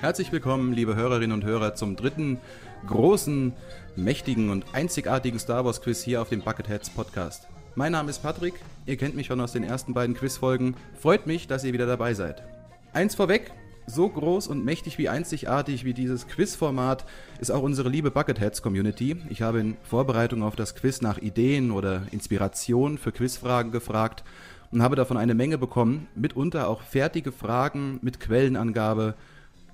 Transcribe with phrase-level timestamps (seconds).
[0.00, 2.38] Herzlich willkommen, liebe Hörerinnen und Hörer, zum dritten
[2.86, 3.52] großen,
[3.96, 7.48] mächtigen und einzigartigen Star Wars Quiz hier auf dem Bucketheads Podcast.
[7.74, 8.54] Mein Name ist Patrick,
[8.86, 10.76] ihr kennt mich schon aus den ersten beiden Quizfolgen.
[11.00, 12.44] Freut mich, dass ihr wieder dabei seid.
[12.92, 13.50] Eins vorweg,
[13.88, 17.04] so groß und mächtig wie einzigartig wie dieses Quizformat
[17.40, 19.16] ist auch unsere liebe Bucketheads Community.
[19.30, 24.22] Ich habe in Vorbereitung auf das Quiz nach Ideen oder Inspiration für Quizfragen gefragt
[24.70, 29.14] und habe davon eine Menge bekommen, mitunter auch fertige Fragen mit Quellenangabe.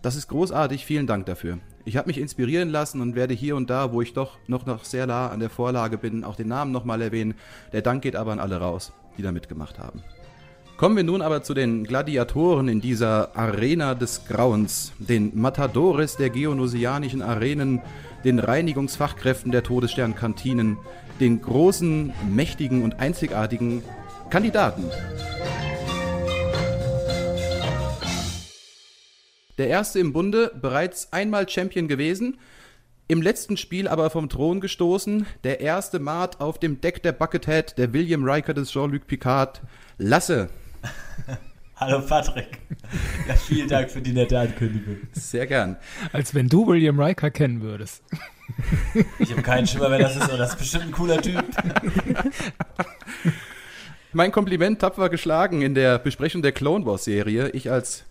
[0.04, 1.60] Das ist großartig, vielen Dank dafür.
[1.86, 4.84] Ich habe mich inspirieren lassen und werde hier und da, wo ich doch noch, noch
[4.84, 7.32] sehr nah an der Vorlage bin, auch den Namen nochmal erwähnen.
[7.72, 10.02] Der Dank geht aber an alle raus, die da mitgemacht haben.
[10.76, 16.28] Kommen wir nun aber zu den Gladiatoren in dieser Arena des Grauens, den Matadores der
[16.28, 17.80] geonosianischen Arenen,
[18.24, 20.76] den Reinigungsfachkräften der Todessternkantinen,
[21.18, 23.82] den großen, mächtigen und einzigartigen
[24.28, 24.84] Kandidaten.
[29.56, 32.38] Der erste im Bunde, bereits einmal Champion gewesen,
[33.06, 37.78] im letzten Spiel aber vom Thron gestoßen, der erste Mart auf dem Deck der Buckethead,
[37.78, 39.62] der William Riker des Jean-Luc Picard,
[39.98, 40.48] Lasse.
[41.76, 42.58] Hallo Patrick.
[43.28, 44.96] Ja, vielen Dank für die nette Ankündigung.
[45.12, 45.76] Sehr gern.
[46.12, 48.02] Als wenn du William Riker kennen würdest.
[49.18, 51.44] Ich habe keinen Schimmer, wer das ist, aber das ist bestimmt ein cooler Typ.
[54.12, 57.50] Mein Kompliment tapfer geschlagen in der Besprechung der Clone Wars Serie.
[57.50, 58.04] Ich als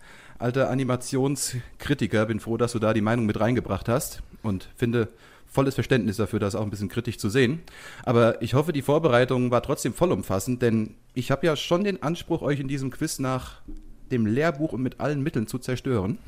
[0.44, 5.08] alter Animationskritiker bin froh, dass du da die Meinung mit reingebracht hast und finde
[5.46, 7.62] volles Verständnis dafür, das auch ein bisschen kritisch zu sehen.
[8.02, 12.42] Aber ich hoffe, die Vorbereitung war trotzdem vollumfassend, denn ich habe ja schon den Anspruch,
[12.42, 13.62] euch in diesem Quiz nach
[14.10, 16.18] dem Lehrbuch und mit allen Mitteln zu zerstören.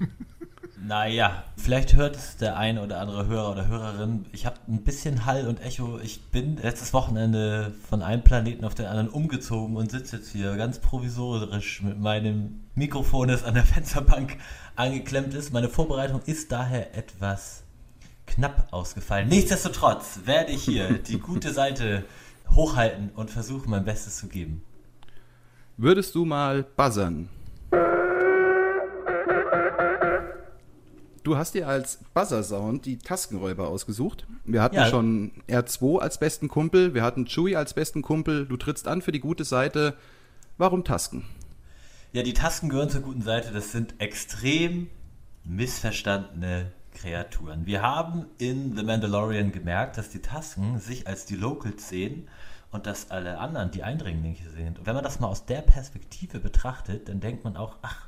[0.80, 4.26] Naja, vielleicht hört es der eine oder andere Hörer oder Hörerin.
[4.32, 5.98] Ich habe ein bisschen Hall und Echo.
[5.98, 10.56] Ich bin letztes Wochenende von einem Planeten auf den anderen umgezogen und sitze jetzt hier
[10.56, 14.36] ganz provisorisch mit meinem Mikrofon, das an der Fensterbank
[14.76, 15.52] angeklemmt ist.
[15.52, 17.64] Meine Vorbereitung ist daher etwas
[18.26, 19.28] knapp ausgefallen.
[19.28, 22.04] Nichtsdestotrotz werde ich hier die gute Seite
[22.54, 24.62] hochhalten und versuchen, mein Bestes zu geben.
[25.76, 27.28] Würdest du mal buzzern?
[31.28, 34.26] Du hast dir als Buzzer-Sound die Taskenräuber ausgesucht.
[34.46, 34.86] Wir hatten Ja.
[34.86, 38.46] schon R2 als besten Kumpel, wir hatten Chewie als besten Kumpel.
[38.46, 39.98] Du trittst an für die gute Seite.
[40.56, 41.26] Warum Tasken?
[42.14, 43.52] Ja, die Tasken gehören zur guten Seite.
[43.52, 44.88] Das sind extrem
[45.44, 47.66] missverstandene Kreaturen.
[47.66, 52.26] Wir haben in The Mandalorian gemerkt, dass die Tasken sich als die Locals sehen
[52.72, 54.78] und dass alle anderen die Eindringlinge sind.
[54.78, 58.07] Und wenn man das mal aus der Perspektive betrachtet, dann denkt man auch, ach,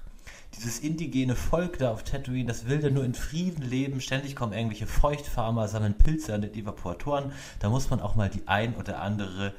[0.60, 4.00] dieses indigene Volk da auf Tatooine, das will da nur in Frieden leben.
[4.00, 7.32] Ständig kommen irgendwelche Feuchtfarmer, sammeln Pilze an den Evaporatoren.
[7.60, 9.54] Da muss man auch mal die ein oder andere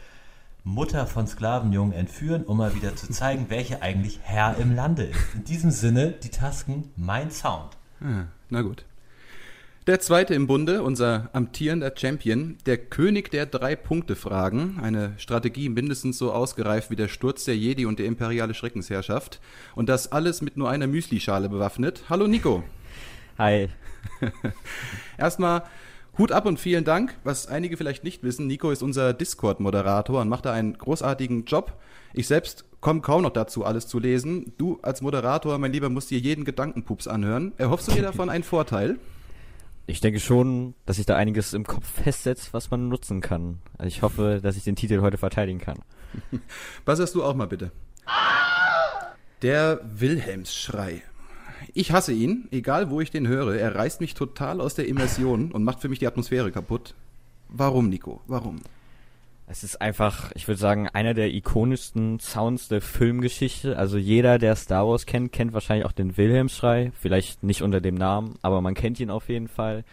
[0.63, 5.33] Mutter von Sklavenjungen entführen, um mal wieder zu zeigen, welche eigentlich Herr im Lande ist.
[5.33, 7.77] In diesem Sinne, die Tasken, mein Sound.
[7.99, 8.85] Ah, na gut.
[9.87, 16.31] Der zweite im Bunde, unser amtierender Champion, der König der Drei-Punkte-Fragen, eine Strategie mindestens so
[16.31, 19.41] ausgereift wie der Sturz der Jedi und der imperiale Schreckensherrschaft.
[19.73, 22.03] Und das alles mit nur einer Müslischale bewaffnet.
[22.11, 22.63] Hallo Nico.
[23.39, 23.69] Hi.
[25.17, 25.63] Erstmal
[26.15, 27.15] Hut ab und vielen Dank.
[27.23, 31.73] Was einige vielleicht nicht wissen, Nico ist unser Discord-Moderator und macht da einen großartigen Job.
[32.13, 34.53] Ich selbst komme kaum noch dazu, alles zu lesen.
[34.59, 37.53] Du als Moderator, mein Lieber, musst dir jeden Gedankenpups anhören.
[37.57, 38.99] Erhoffst du dir davon einen Vorteil?
[39.91, 43.59] Ich denke schon, dass sich da einiges im Kopf festsetzt, was man nutzen kann.
[43.77, 45.79] Also ich hoffe, dass ich den Titel heute verteidigen kann.
[46.85, 47.73] Was hast du auch mal bitte?
[49.41, 51.03] Der Wilhelmsschrei.
[51.73, 53.55] Ich hasse ihn, egal wo ich den höre.
[53.55, 56.95] Er reißt mich total aus der Immersion und macht für mich die Atmosphäre kaputt.
[57.49, 58.21] Warum, Nico?
[58.27, 58.61] Warum?
[59.51, 63.77] Es ist einfach, ich würde sagen, einer der ikonischsten Sounds der Filmgeschichte.
[63.77, 66.93] Also jeder, der Star Wars kennt, kennt wahrscheinlich auch den Wilhelmsschrei.
[66.97, 69.83] Vielleicht nicht unter dem Namen, aber man kennt ihn auf jeden Fall.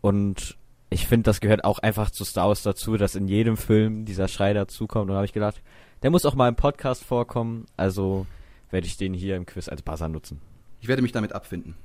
[0.00, 0.56] Und
[0.90, 4.26] ich finde, das gehört auch einfach zu Star Wars dazu, dass in jedem Film dieser
[4.26, 5.04] Schrei dazukommt.
[5.04, 5.62] Und da habe ich gedacht,
[6.02, 7.66] der muss auch mal im Podcast vorkommen.
[7.76, 8.26] Also
[8.72, 10.40] werde ich den hier im Quiz als Buzzer nutzen.
[10.80, 11.76] Ich werde mich damit abfinden.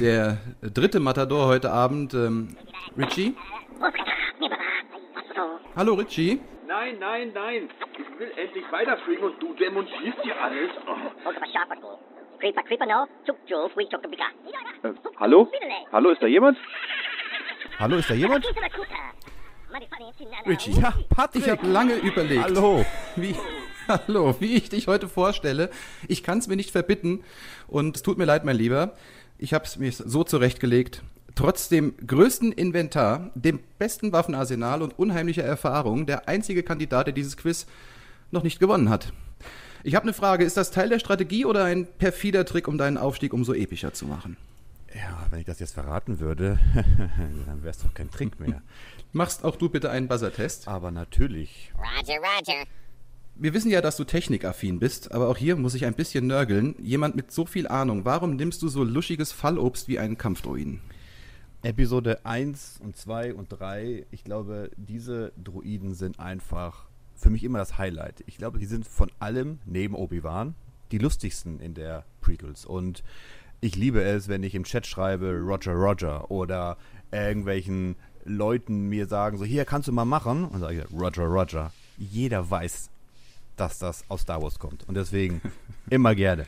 [0.00, 2.56] Der dritte Matador heute Abend, ähm,
[2.98, 3.36] Richie.
[5.74, 6.38] Hallo Richie.
[6.68, 7.70] Nein, nein, nein.
[7.94, 10.70] Ich will endlich weiterfliegen und du demontierst hier alles.
[10.86, 11.30] Oh.
[12.38, 13.06] Creeper, creeper, no.
[14.82, 15.50] Äh, hallo?
[15.90, 16.58] Hallo, ist da jemand?
[17.78, 18.44] Hallo, ist da jemand?
[20.46, 20.72] Richie.
[20.72, 21.46] Ja, Patrick.
[21.46, 22.44] Ich habe lange überlegt.
[22.44, 22.84] Hallo.
[23.16, 23.34] Wie,
[23.88, 25.70] hallo, wie ich dich heute vorstelle.
[26.06, 27.24] Ich kann es mir nicht verbitten
[27.66, 28.94] und es tut mir leid, mein Lieber.
[29.38, 31.02] Ich habe es mir so zurechtgelegt.
[31.34, 37.36] Trotz dem größten Inventar, dem besten Waffenarsenal und unheimlicher Erfahrung, der einzige Kandidat, der dieses
[37.36, 37.66] Quiz
[38.30, 39.12] noch nicht gewonnen hat.
[39.82, 40.44] Ich habe eine Frage.
[40.44, 44.06] Ist das Teil der Strategie oder ein perfider Trick, um deinen Aufstieg umso epischer zu
[44.06, 44.36] machen?
[44.94, 46.58] Ja, wenn ich das jetzt verraten würde,
[47.46, 48.62] dann wäre es doch kein Trick mehr.
[49.12, 50.68] Machst auch du bitte einen Buzzer-Test?
[50.68, 51.72] Aber natürlich.
[51.76, 52.64] Roger, Roger.
[53.34, 56.74] Wir wissen ja, dass du technikaffin bist, aber auch hier muss ich ein bisschen nörgeln.
[56.78, 60.80] Jemand mit so viel Ahnung, warum nimmst du so luschiges Fallobst wie einen Kampfdruiden?
[61.62, 67.58] Episode 1 und 2 und 3, ich glaube, diese Druiden sind einfach für mich immer
[67.58, 68.24] das Highlight.
[68.26, 70.56] Ich glaube, die sind von allem, neben Obi-Wan,
[70.90, 72.66] die lustigsten in der Prequels.
[72.66, 73.04] Und
[73.60, 76.78] ich liebe es, wenn ich im Chat schreibe Roger Roger oder
[77.12, 77.94] irgendwelchen
[78.24, 80.44] Leuten mir sagen, so hier kannst du mal machen.
[80.44, 81.72] Und sage ich Roger Roger.
[81.96, 82.90] Jeder weiß,
[83.56, 84.88] dass das aus Star Wars kommt.
[84.88, 85.40] Und deswegen
[85.90, 86.46] immer gerne.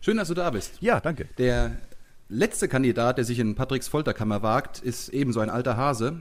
[0.00, 0.80] Schön, dass du da bist.
[0.80, 1.26] Ja, danke.
[1.38, 1.76] Der
[2.28, 6.20] letzte Kandidat, der sich in Patricks Folterkammer wagt, ist ebenso ein alter Hase.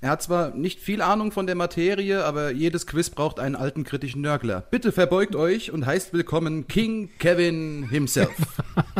[0.00, 3.84] Er hat zwar nicht viel Ahnung von der Materie, aber jedes Quiz braucht einen alten
[3.84, 4.62] kritischen Nörgler.
[4.70, 8.34] Bitte verbeugt euch und heißt willkommen King Kevin himself.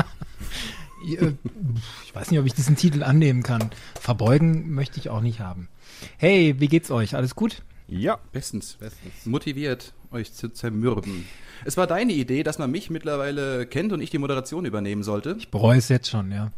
[1.05, 3.71] Ich weiß nicht, ob ich diesen Titel annehmen kann.
[4.01, 5.69] Verbeugen möchte ich auch nicht haben.
[6.17, 7.17] Hey, wie geht's euch?
[7.17, 7.63] Alles gut?
[7.89, 8.21] Ja.
[8.31, 9.27] Bestens, bestens.
[9.27, 11.27] Motiviert, euch zu zermürben.
[11.65, 15.37] Es war deine Idee, dass man mich mittlerweile kennt und ich die Moderation übernehmen sollte.
[15.39, 16.51] Ich bereue es jetzt schon, ja.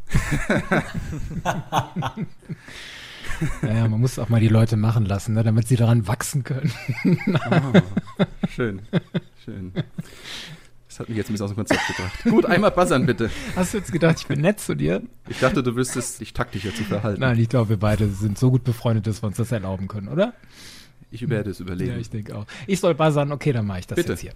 [3.62, 6.72] naja, man muss auch mal die Leute machen lassen, ne, damit sie daran wachsen können.
[8.48, 8.80] Schön,
[9.44, 9.72] schön.
[10.88, 12.22] Das hat mich jetzt ein bisschen aus dem Konzept gebracht.
[12.22, 13.28] Gut, einmal buzzern bitte.
[13.56, 15.02] Hast du jetzt gedacht, ich bin nett zu dir?
[15.28, 17.20] Ich dachte, du wüsstest dich taktischer zu verhalten.
[17.20, 20.06] Nein, ich glaube, wir beide sind so gut befreundet, dass wir uns das erlauben können,
[20.06, 20.34] oder?
[21.14, 21.98] Ich werde es Ja, überlegen.
[22.00, 22.44] ich denke auch.
[22.66, 24.12] Ich soll buzzern, okay, dann mache ich das Bitte.
[24.12, 24.32] jetzt hier.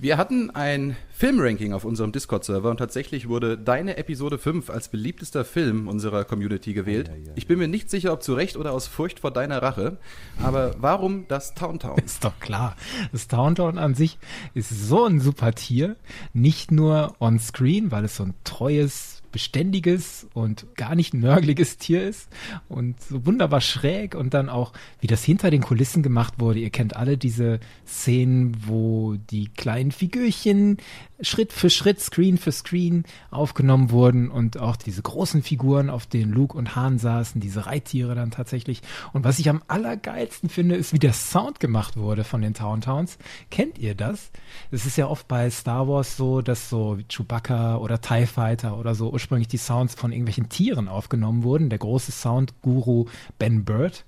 [0.00, 5.44] Wir hatten ein Filmranking auf unserem Discord-Server und tatsächlich wurde deine Episode 5 als beliebtester
[5.44, 7.10] Film unserer Community gewählt.
[7.34, 9.96] Ich bin mir nicht sicher, ob zu Recht oder aus Furcht vor deiner Rache.
[10.40, 11.98] Aber warum das Town Town?
[11.98, 12.76] Ist doch klar.
[13.10, 14.18] Das Downtown an sich
[14.54, 15.96] ist so ein super Tier.
[16.32, 22.02] Nicht nur on screen, weil es so ein treues, beständiges und gar nicht nörgliges Tier
[22.02, 22.28] ist
[22.68, 26.58] und so wunderbar schräg und dann auch, wie das hinter den Kulissen gemacht wurde.
[26.58, 30.78] Ihr kennt alle diese Szenen, wo die kleinen Figürchen
[31.20, 36.32] Schritt für Schritt, Screen für Screen aufgenommen wurden und auch diese großen Figuren, auf denen
[36.32, 38.82] Luke und Han saßen, diese Reittiere dann tatsächlich.
[39.12, 42.80] Und was ich am allergeilsten finde, ist, wie der Sound gemacht wurde von den Town
[42.80, 43.18] Towns.
[43.50, 44.30] Kennt ihr das?
[44.70, 48.94] Es ist ja oft bei Star Wars so, dass so Chewbacca oder TIE Fighter oder
[48.94, 51.68] so ursprünglich die Sounds von irgendwelchen Tieren aufgenommen wurden.
[51.68, 53.08] Der große Soundguru
[53.38, 54.06] Ben Bird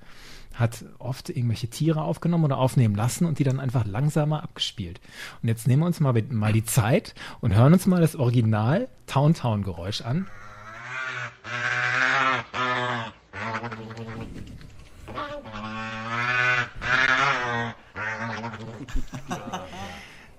[0.55, 4.99] hat oft irgendwelche Tiere aufgenommen oder aufnehmen lassen und die dann einfach langsamer abgespielt.
[5.43, 8.88] Und jetzt nehmen wir uns mal, mal die Zeit und hören uns mal das Original
[9.06, 10.26] Town Town Geräusch an.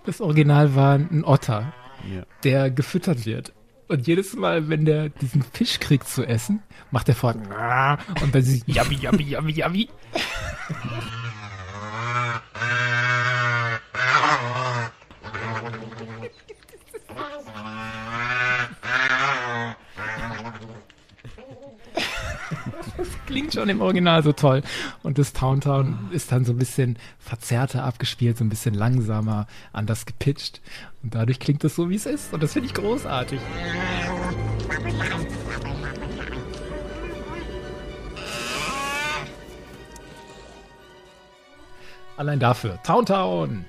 [0.06, 1.74] Das Original war ein Otter,
[2.12, 2.24] Ja.
[2.44, 3.54] der gefüttert wird.
[3.92, 8.42] Und jedes Mal, wenn der diesen Fisch kriegt zu essen, macht er fort und dann
[8.42, 9.90] sie yummy, yummy, yummy, yummy.
[23.32, 24.62] klingt schon im Original so toll.
[25.04, 29.48] Und das Town Town ist dann so ein bisschen verzerrter abgespielt, so ein bisschen langsamer,
[29.72, 30.62] anders gepitcht.
[31.02, 32.34] Und dadurch klingt es so, wie es ist.
[32.34, 33.40] Und das finde ich großartig.
[42.18, 42.80] Allein dafür.
[42.84, 43.66] Town Town!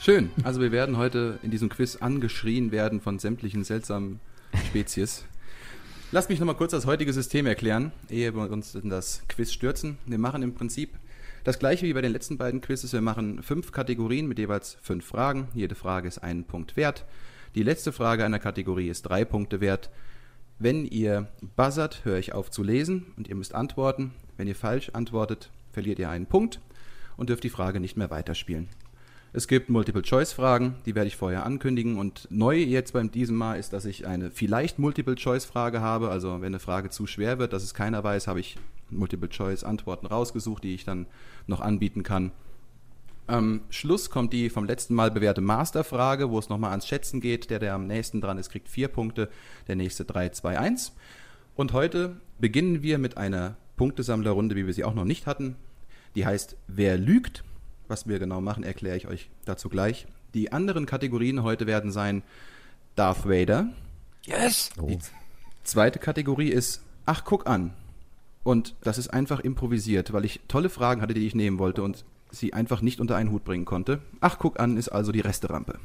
[0.00, 0.30] Schön.
[0.44, 4.20] Also wir werden heute in diesem Quiz angeschrien werden von sämtlichen seltsamen
[4.68, 5.24] Spezies.
[6.10, 9.98] Lasst mich nochmal kurz das heutige System erklären, ehe wir uns in das Quiz stürzen.
[10.06, 10.94] Wir machen im Prinzip
[11.44, 12.94] das gleiche wie bei den letzten beiden Quizzes.
[12.94, 15.48] Wir machen fünf Kategorien mit jeweils fünf Fragen.
[15.52, 17.04] Jede Frage ist einen Punkt wert.
[17.54, 19.90] Die letzte Frage einer Kategorie ist drei Punkte wert.
[20.58, 24.14] Wenn ihr buzzert, höre ich auf zu lesen und ihr müsst antworten.
[24.38, 26.58] Wenn ihr falsch antwortet, verliert ihr einen Punkt
[27.18, 28.70] und dürft die Frage nicht mehr weiterspielen.
[29.32, 31.98] Es gibt Multiple-Choice-Fragen, die werde ich vorher ankündigen.
[31.98, 36.08] Und neu jetzt beim diesem Mal ist, dass ich eine vielleicht Multiple-Choice-Frage habe.
[36.08, 38.56] Also wenn eine Frage zu schwer wird, dass es keiner weiß, habe ich
[38.90, 41.06] Multiple-Choice-Antworten rausgesucht, die ich dann
[41.46, 42.32] noch anbieten kann.
[43.26, 47.50] Am Schluss kommt die vom letzten Mal bewährte Masterfrage, wo es nochmal ans Schätzen geht.
[47.50, 49.28] Der, der am nächsten dran ist, kriegt vier Punkte,
[49.66, 50.94] der nächste drei, zwei, eins.
[51.54, 55.56] Und heute beginnen wir mit einer Punktesammlerrunde, wie wir sie auch noch nicht hatten.
[56.14, 57.44] Die heißt Wer lügt?
[57.88, 60.06] Was wir genau machen, erkläre ich euch dazu gleich.
[60.34, 62.22] Die anderen Kategorien heute werden sein
[62.94, 63.68] Darth Vader.
[64.24, 64.70] Yes!
[64.76, 64.98] Die
[65.64, 67.72] zweite Kategorie ist Ach, guck an.
[68.44, 72.04] Und das ist einfach improvisiert, weil ich tolle Fragen hatte, die ich nehmen wollte und
[72.30, 74.02] sie einfach nicht unter einen Hut bringen konnte.
[74.20, 75.78] Ach, guck an ist also die Resterampe.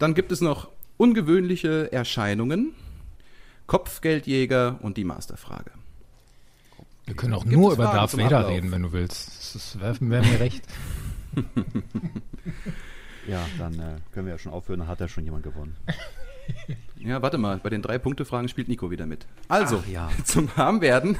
[0.00, 2.74] Dann gibt es noch ungewöhnliche Erscheinungen,
[3.68, 5.70] Kopfgeldjäger und die Masterfrage.
[7.06, 9.54] Wir können auch Gibt nur über Fragen Darth Vader reden, wenn du willst.
[9.54, 10.64] Das wäre wär mir recht.
[13.26, 15.76] Ja, dann äh, können wir ja schon aufhören, dann hat ja schon jemand gewonnen.
[16.96, 19.26] Ja, warte mal, bei den drei Punkte-Fragen spielt Nico wieder mit.
[19.48, 20.08] Also, ja.
[20.24, 21.16] zum Warmwerden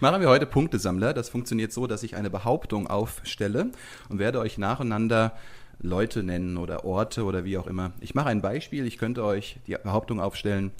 [0.00, 1.12] machen wir heute Punktesammler.
[1.12, 3.70] Das funktioniert so, dass ich eine Behauptung aufstelle
[4.08, 5.36] und werde euch nacheinander
[5.80, 7.92] Leute nennen oder Orte oder wie auch immer.
[8.00, 10.72] Ich mache ein Beispiel, ich könnte euch die Behauptung aufstellen.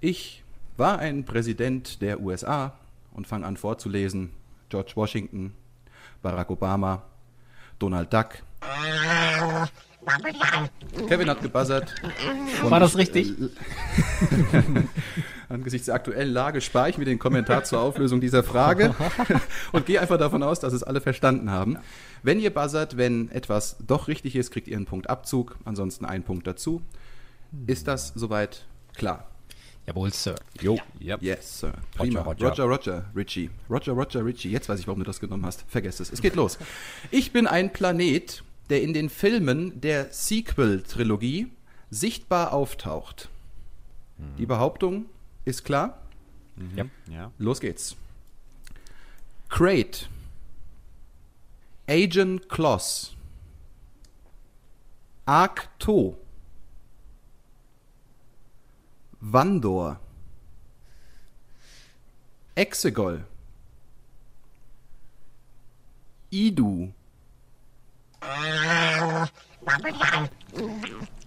[0.00, 0.44] Ich
[0.76, 2.74] war ein Präsident der USA
[3.12, 4.30] und fange an vorzulesen.
[4.68, 5.52] George Washington,
[6.22, 7.02] Barack Obama,
[7.78, 8.42] Donald Duck.
[11.08, 11.94] Kevin hat gebuzzert.
[12.62, 13.34] War das richtig?
[15.48, 18.94] Angesichts der aktuellen Lage spare ich mir den Kommentar zur Auflösung dieser Frage
[19.72, 21.78] und gehe einfach davon aus, dass es alle verstanden haben.
[22.22, 26.24] Wenn ihr buzzert, wenn etwas doch richtig ist, kriegt ihr einen Punkt Abzug, ansonsten einen
[26.24, 26.82] Punkt dazu.
[27.66, 28.64] Ist das soweit
[28.96, 29.26] klar?
[29.86, 30.36] Jawohl, Sir.
[30.60, 31.20] Jo, yep.
[31.22, 31.72] Yes, Sir.
[31.96, 32.20] Prima.
[32.20, 32.92] Roger, Roger, Roger.
[32.94, 33.50] Roger, Richie.
[33.68, 34.50] Roger, Roger, Richie.
[34.50, 35.64] Jetzt weiß ich, warum du das genommen hast.
[35.68, 36.12] Vergesst es.
[36.12, 36.58] Es geht los.
[37.10, 41.50] Ich bin ein Planet, der in den Filmen der Sequel-Trilogie
[41.90, 43.28] sichtbar auftaucht.
[44.38, 45.06] Die Behauptung
[45.44, 45.98] ist klar.
[46.76, 46.84] Ja.
[47.10, 47.32] ja.
[47.38, 47.96] Los geht's.
[49.48, 50.06] Crate.
[51.88, 53.16] Agent Kloss.
[55.26, 56.16] Arcto.
[59.24, 60.00] Vandor.
[62.56, 63.24] Exegol.
[66.30, 66.92] Idu.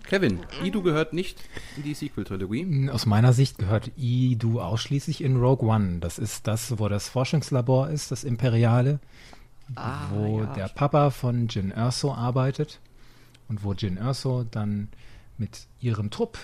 [0.03, 1.39] Kevin, Idu gehört nicht
[1.77, 2.89] in die Sequel-Trilogie.
[2.89, 5.99] Aus meiner Sicht gehört Idu ausschließlich in Rogue One.
[5.99, 8.99] Das ist das, wo das Forschungslabor ist, das Imperiale,
[10.11, 12.81] wo der Papa von Jin Erso arbeitet
[13.47, 14.89] und wo Jin Erso dann
[15.37, 16.37] mit ihrem Trupp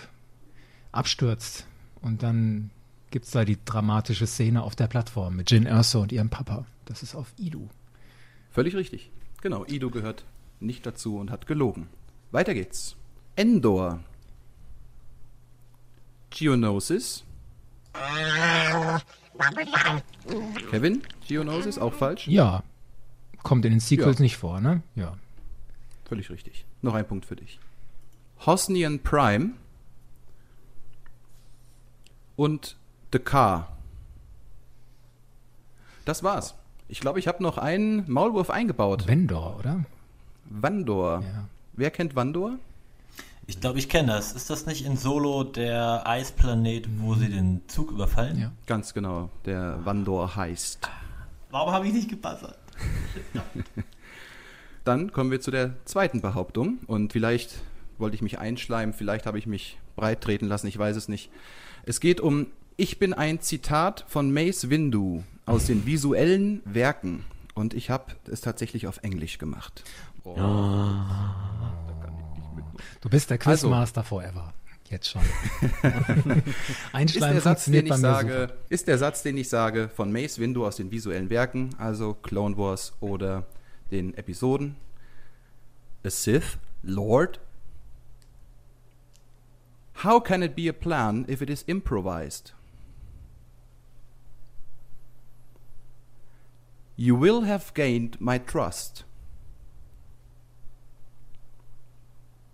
[0.91, 1.65] abstürzt.
[2.01, 2.71] Und dann
[3.11, 6.65] gibt es da die dramatische Szene auf der Plattform mit Jin Erso und ihrem Papa.
[6.85, 7.67] Das ist auf Idu.
[8.51, 9.11] Völlig richtig.
[9.41, 10.23] Genau, Ido gehört
[10.59, 11.87] nicht dazu und hat gelogen.
[12.31, 12.95] Weiter geht's.
[13.35, 13.99] Endor.
[16.29, 17.23] Geonosis.
[20.69, 22.27] Kevin, Geonosis, auch falsch?
[22.27, 22.63] Ja,
[23.43, 24.23] kommt in den Sequels Ja.
[24.23, 24.81] nicht vor, ne?
[24.95, 25.17] Ja.
[26.05, 26.65] Völlig richtig.
[26.81, 27.59] Noch ein Punkt für dich.
[28.45, 29.51] Hosnian Prime
[32.41, 32.75] und
[33.13, 33.67] The Car.
[36.05, 36.55] Das war's.
[36.87, 39.05] Ich glaube, ich habe noch einen Maulwurf eingebaut.
[39.05, 39.85] Vendor, oder?
[40.45, 41.21] Vandor.
[41.21, 41.47] Ja.
[41.73, 42.57] Wer kennt Vandor?
[43.45, 44.33] Ich glaube, ich kenne das.
[44.33, 48.39] Ist das nicht in Solo der Eisplanet, wo sie den Zug überfallen?
[48.39, 48.51] Ja.
[48.65, 50.89] Ganz genau, der Vandor heißt.
[51.51, 52.57] Warum habe ich nicht gebuzzert?
[54.83, 57.61] Dann kommen wir zu der zweiten Behauptung und vielleicht
[57.99, 61.29] wollte ich mich einschleimen, vielleicht habe ich mich breit treten lassen, ich weiß es nicht.
[61.83, 62.47] Es geht um
[62.77, 68.41] Ich bin ein Zitat von Mace Windu aus den visuellen Werken und ich habe es
[68.41, 69.83] tatsächlich auf Englisch gemacht.
[73.01, 74.53] Du bist der Also- Quizmaster forever.
[74.89, 75.21] Jetzt schon.
[75.81, 76.45] Ist
[76.91, 80.65] Einschleimen der, Satz, den ich sage, ist der Satz, den ich sage, von Mace Windu
[80.65, 83.45] aus den visuellen Werken, also Clone Wars oder
[83.89, 84.75] den Episoden?
[86.05, 87.39] A Sith Lord?
[89.93, 92.51] How can it be a plan if it is improvised?
[96.95, 99.03] You will have gained my trust.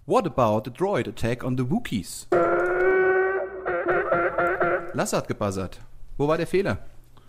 [0.05, 2.27] What about the droid attack on the Wookiees?
[4.93, 5.79] Lasse hat gebuzzert.
[6.17, 6.77] Wo war der Fehler?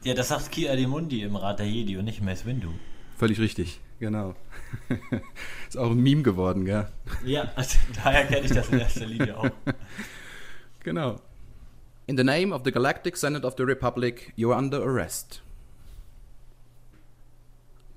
[0.04, 2.68] Ja, das sagt Ki Adimundi im Rat der Jedi und nicht Mace Windu.
[3.16, 4.34] Völlig richtig, genau.
[5.68, 6.88] Ist auch ein Meme geworden, gell?
[7.24, 9.50] Ja, also, daher kenne ich das in erster Linie auch.
[10.84, 11.20] Genau.
[12.06, 15.42] In the name of the Galactic Senate of the Republic, you are under arrest.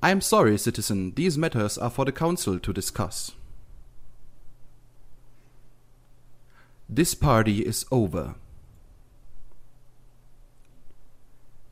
[0.04, 1.14] I am sorry, citizen.
[1.16, 3.34] These matters are for the Council to discuss.
[6.90, 8.36] This party is over.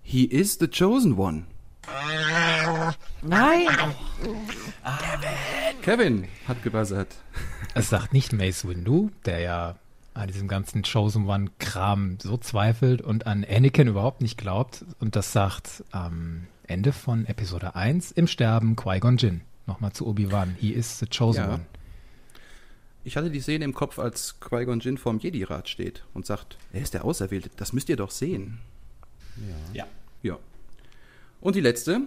[0.01, 1.47] He is the chosen one.
[3.21, 3.67] Nein!
[5.81, 7.15] Kevin hat gebuzzert.
[7.73, 9.75] Es sagt nicht Mace Windu, der ja
[10.13, 14.85] an diesem ganzen Chosen One-Kram so zweifelt und an Anakin überhaupt nicht glaubt.
[14.99, 19.41] Und das sagt am Ende von Episode 1 im Sterben Qui-Gon Jinn.
[19.67, 20.55] Nochmal zu Obi-Wan.
[20.59, 21.53] He is the Chosen Ja.
[21.55, 21.65] One.
[23.03, 26.81] Ich hatte die Szene im Kopf, als Qui-Gon Jinn vorm Jedi-Rat steht und sagt, er
[26.81, 28.59] ist der Auserwählte, das müsst ihr doch sehen.
[29.73, 29.85] Ja.
[30.21, 30.37] Ja.
[31.39, 32.01] Und die letzte.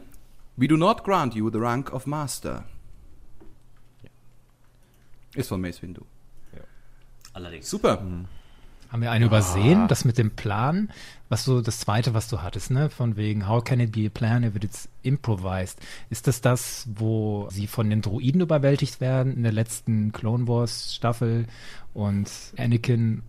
[0.56, 2.64] We do not grant you the rank of Master.
[5.34, 6.02] Ist von Mace Windu.
[7.32, 7.70] Allerdings.
[7.70, 8.02] Super.
[8.90, 10.90] Haben wir einen übersehen, das mit dem Plan,
[11.30, 12.90] was so das zweite, was du hattest, ne?
[12.90, 15.80] Von wegen, how can it be a plan if it's improvised?
[16.10, 20.94] Ist das das, wo sie von den Druiden überwältigt werden in der letzten Clone Wars
[20.94, 21.46] Staffel
[21.94, 22.28] und
[22.58, 23.22] Anakin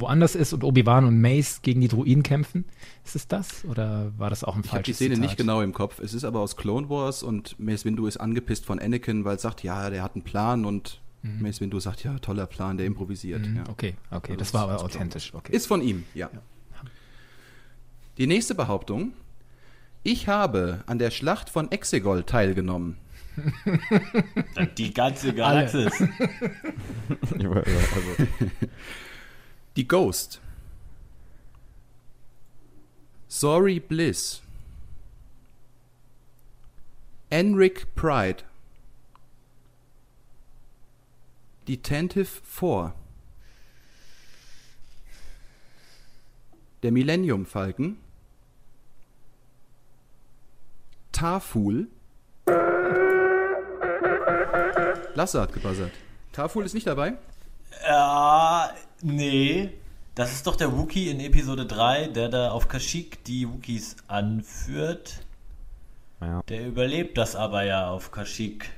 [0.00, 2.64] woanders ist und Obi-Wan und Mace gegen die Druiden kämpfen?
[3.04, 5.28] Ist es das oder war das auch ein Ich habe die falsches Szene Zitat?
[5.30, 5.98] nicht genau im Kopf.
[6.00, 9.38] Es ist aber aus Clone Wars und Mace Windu ist angepisst von Anakin, weil er
[9.38, 13.44] sagt, ja, der hat einen Plan und Mace Windu sagt, ja, toller Plan, der improvisiert.
[13.46, 13.64] Mhm, Ja.
[13.68, 15.34] Okay, okay, Also das das war aber authentisch.
[15.34, 15.54] Okay.
[15.56, 16.30] Ist von ihm, ja.
[18.18, 19.12] Die nächste Behauptung.
[20.04, 22.96] Ich habe an der Schlacht von Exegol teilgenommen.
[24.78, 25.92] Die ganze Galaxis.
[27.20, 27.44] also,
[29.76, 30.40] Die Ghost.
[33.28, 34.40] Sorry Bliss.
[37.28, 38.44] Enric Pride.
[41.68, 42.94] Detentive 4.
[46.82, 47.98] Der Millennium Falken.
[51.12, 51.88] Taful.
[55.14, 55.92] Lasse hat gebuzzert.
[56.32, 57.18] Taful ist nicht dabei.
[57.86, 58.70] Ja,
[59.02, 59.70] nee.
[60.14, 65.20] Das ist doch der Wookie in Episode 3, der da auf Kashyyyk die Wookies anführt.
[66.22, 66.42] ja.
[66.48, 68.70] Der überlebt das aber ja auf Kashyyyk.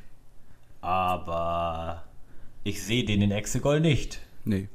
[0.80, 2.04] Aber
[2.64, 4.20] ich sehe den in Exegol nicht.
[4.44, 4.68] Nee.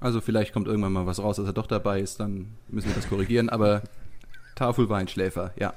[0.00, 2.94] Also vielleicht kommt irgendwann mal was raus, dass er doch dabei ist, dann müssen wir
[2.94, 3.48] das korrigieren.
[3.48, 3.82] Aber
[4.54, 5.74] Tafel war ein Schläfer, ja.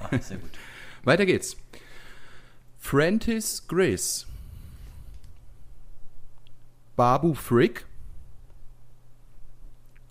[0.00, 0.50] Ah, sehr gut.
[1.04, 1.56] Weiter geht's.
[2.78, 4.26] Francis Grace.
[6.96, 7.86] Babu Frick.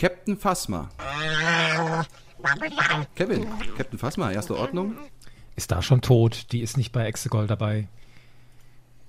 [0.01, 0.89] Captain Phasma.
[3.13, 3.45] Kevin,
[3.77, 4.95] Captain Phasma, erste Ordnung.
[5.55, 7.87] Ist da schon tot, die ist nicht bei Exegol dabei.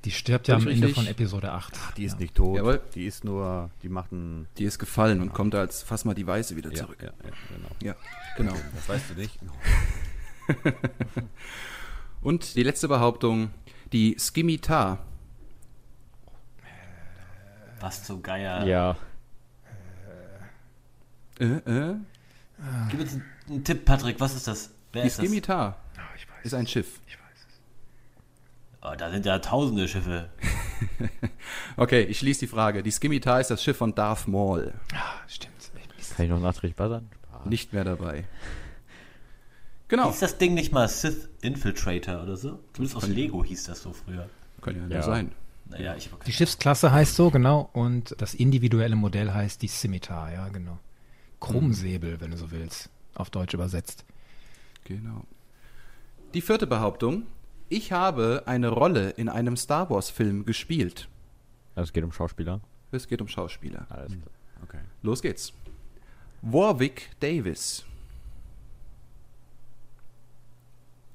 [0.05, 1.97] Die stirbt ja am Ende von Episode 8.
[1.97, 2.59] Die ist nicht tot.
[2.59, 2.83] Jawohl.
[2.95, 4.49] Die ist nur, die macht ein.
[4.59, 6.99] Die ist gefallen und kommt als Phasma die Weiße wieder zurück.
[7.01, 7.69] Ja, ja, genau.
[7.83, 7.97] Ja,
[8.37, 8.55] genau.
[8.75, 9.39] Das weißt du nicht.
[12.21, 13.51] Und die letzte Behauptung,
[13.93, 14.99] die Skimitar.
[17.81, 18.67] Was zum Geier.
[18.67, 18.97] ja.
[21.41, 21.95] Äh, äh?
[22.91, 24.71] Gib uns einen, einen Tipp, Patrick, was ist das?
[24.93, 25.25] Wer Die ist das?
[25.27, 25.77] Skimitar
[26.45, 27.01] ist ein Schiff.
[28.85, 30.29] Oh, da sind ja tausende Schiffe.
[31.77, 32.83] Okay, ich schließe die Frage.
[32.83, 34.75] Die Skimitar ist das Schiff von Darth Maul.
[34.93, 35.53] Ah, stimmt.
[36.17, 37.09] Kann ich noch nachträglich buzzern?
[37.45, 38.25] Nicht mehr dabei.
[39.89, 40.11] Genau.
[40.11, 42.59] Hieß das Ding nicht mal Sith Infiltrator oder so?
[42.73, 44.29] Zumindest aus Lego hieß das so früher.
[44.61, 45.03] Kann ja, nur Ja.
[45.03, 45.33] sein.
[45.67, 50.33] Naja, ich habe Die Schiffsklasse heißt so, genau, und das individuelle Modell heißt die Scimitar,
[50.33, 50.79] ja, genau.
[51.43, 54.05] Krummsäbel, wenn du so willst, auf Deutsch übersetzt.
[54.85, 55.25] Genau.
[56.35, 57.25] Die vierte Behauptung.
[57.69, 61.09] Ich habe eine Rolle in einem Star Wars-Film gespielt.
[61.75, 62.61] Also es geht um Schauspieler.
[62.93, 63.87] Es geht um Schauspieler.
[63.89, 64.31] Alles klar.
[64.63, 64.81] Okay.
[65.03, 65.53] Los geht's.
[66.43, 67.85] Warwick Davis.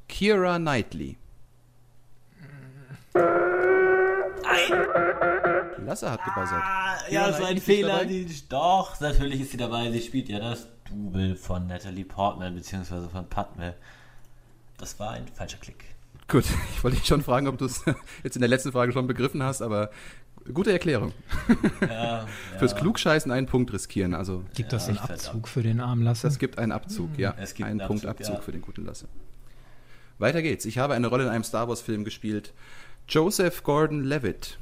[0.10, 1.18] Kira Knightley.
[5.88, 6.62] Lasse hat gebuzzert.
[6.64, 8.06] Ah, ja, so ein Fehler.
[8.06, 9.90] Die, doch, natürlich ist sie dabei.
[9.90, 13.74] Sie spielt ja das Double von Natalie Portman beziehungsweise von Padme.
[14.78, 15.86] Das war ein falscher Klick.
[16.28, 16.44] Gut,
[16.76, 17.84] ich wollte dich schon fragen, ob du es
[18.24, 19.90] jetzt in der letzten Frage schon begriffen hast, aber
[20.54, 21.14] gute Erklärung.
[21.82, 22.28] Ja,
[22.60, 22.80] Fürs ja.
[22.80, 24.14] Klugscheißen einen Punkt riskieren.
[24.14, 26.28] Also Gibt Ja, das einen ich fällt Abzug für den armen Lasse?
[26.28, 27.34] das gibt einen Abzug, ja.
[27.38, 28.42] Es gibt einen einen Punkt Abzug, Abzug ja.
[28.42, 29.08] für den guten Lasse.
[30.20, 30.66] Weiter geht's.
[30.66, 32.54] Ich habe eine Rolle in einem Star Wars-Film gespielt.
[33.08, 34.58] Joseph Gordon-Levitt.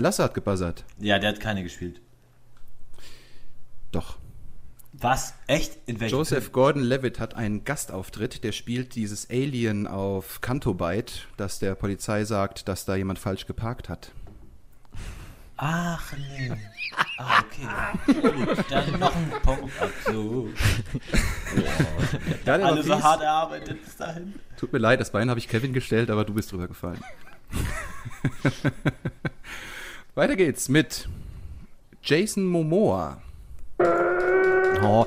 [0.00, 0.84] Lasse hat gebuzzert.
[0.98, 2.00] ja, der hat keine gespielt.
[3.92, 4.16] Doch.
[4.92, 5.34] Was?
[5.46, 5.78] Echt?
[5.86, 8.42] In welchem Joseph Gordon-Levitt hat einen Gastauftritt.
[8.44, 13.88] Der spielt dieses Alien auf Cantobite, das der Polizei sagt, dass da jemand falsch geparkt
[13.88, 14.12] hat.
[15.56, 16.50] Ach nee.
[17.18, 17.42] Ah,
[18.06, 18.22] okay.
[18.22, 20.48] Gut, dann noch ein Punktabzug.
[21.54, 24.34] Ja, der war Alle so hart erarbeitet bis dahin.
[24.56, 27.00] Tut mir leid, das Bein habe ich Kevin gestellt, aber du bist drüber gefallen.
[30.14, 31.08] Weiter geht's mit
[32.02, 33.22] Jason Momoa.
[34.82, 35.06] Oh,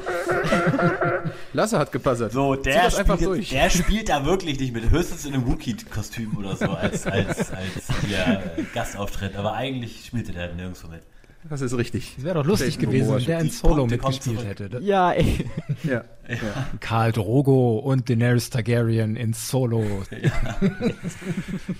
[1.53, 2.31] Lasse hat gebuzzert.
[2.31, 3.49] So, der spielt, durch.
[3.49, 4.89] der spielt da wirklich nicht mit.
[4.89, 9.35] Höchstens in einem Wookiee-Kostüm oder so als, als, als äh, Gastauftritt.
[9.35, 11.01] Aber eigentlich spielte der nirgendwo mit.
[11.49, 12.13] Das ist richtig.
[12.15, 14.69] Das wäre doch lustig Jason gewesen, wenn der in die Solo mitgespielt hätte.
[14.69, 14.79] ne?
[14.81, 15.45] ja, ey.
[15.83, 16.03] Ja.
[16.79, 19.83] Karl Drogo und Daenerys Targaryen in Solo.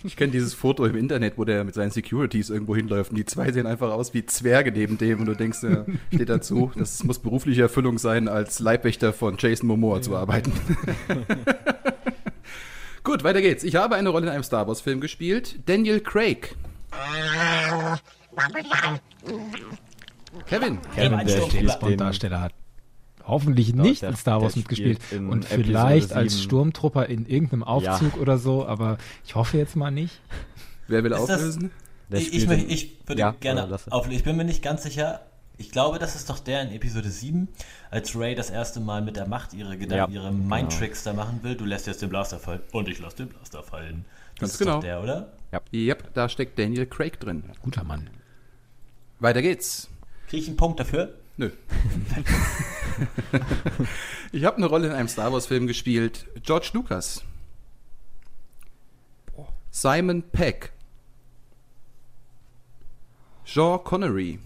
[0.04, 3.26] Ich kenne dieses Foto im Internet, wo der mit seinen Securities irgendwo hinläuft und die
[3.26, 7.04] zwei sehen einfach aus wie Zwerge neben dem und du denkst, ja, steht dazu, das
[7.04, 10.52] muss berufliche Erfüllung sein, als Leibwächter von Jason Momoa zu arbeiten.
[13.04, 13.64] Gut, weiter geht's.
[13.64, 15.60] Ich habe eine Rolle in einem Star Wars Film gespielt.
[15.66, 16.56] Daniel Craig.
[20.48, 21.60] Kevin, Kevin, der Sturmtruppler.
[21.62, 22.54] James Bond-Darsteller hat
[23.26, 26.44] hoffentlich Doch, nicht der- in Star Wars mitgespielt und Episode vielleicht als 7.
[26.44, 30.20] Sturmtrupper in irgendeinem Aufzug oder so, aber ich hoffe jetzt mal nicht.
[30.88, 31.72] wer will Ist das- auflösen?
[32.12, 34.12] Der Ich, ich, möchte- ich würde Ja, gerne auflösen.
[34.12, 35.22] Ich bin mir nicht ganz sicher.
[35.58, 37.48] Ich glaube, das ist doch der in Episode 7,
[37.92, 41.40] als Ray das erste Mal mit der Macht ihre Gedanken, Ja, ihre Mind-Tricks da machen
[41.44, 41.56] will.
[41.56, 42.62] Du lässt jetzt den Blaster fallen.
[42.72, 44.04] Und ich lasse den Blaster fallen.
[44.36, 44.74] Das Ganz ist genau.
[44.76, 45.32] doch der, oder?
[45.72, 47.44] Yep, da steckt Daniel Craig drin.
[47.62, 48.10] Guter Mann.
[49.24, 49.90] Weiter geht's.
[50.28, 51.18] Kriege ich einen Punkt dafür?
[51.38, 51.50] Nö.
[54.34, 56.26] ich habe eine Rolle in einem Star Wars-Film gespielt.
[56.44, 57.24] George Lucas.
[59.72, 60.74] Simon Peck.
[63.46, 64.40] Jean Connery.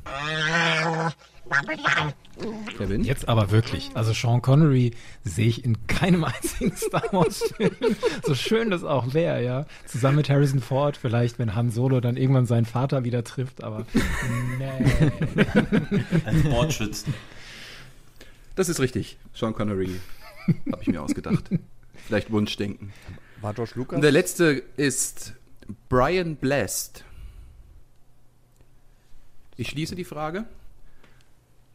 [2.77, 3.03] Kevin?
[3.03, 3.91] Jetzt aber wirklich.
[3.93, 4.91] Also Sean Connery
[5.23, 7.75] sehe ich in keinem einzigen Star Wars-Film.
[8.23, 9.65] so schön das auch wäre, ja.
[9.85, 13.85] Zusammen mit Harrison Ford, vielleicht, wenn Han Solo dann irgendwann seinen Vater wieder trifft, aber
[14.59, 15.45] nee.
[16.25, 17.13] Als Bordschützen.
[18.55, 19.17] Das ist richtig.
[19.33, 19.99] Sean Connery.
[20.71, 21.49] Habe ich mir ausgedacht.
[22.07, 22.93] Vielleicht Wunschdenken.
[23.41, 23.97] War George Lucas?
[23.97, 25.33] Und der letzte ist
[25.89, 27.03] Brian Blast.
[29.57, 30.45] Ich schließe die Frage.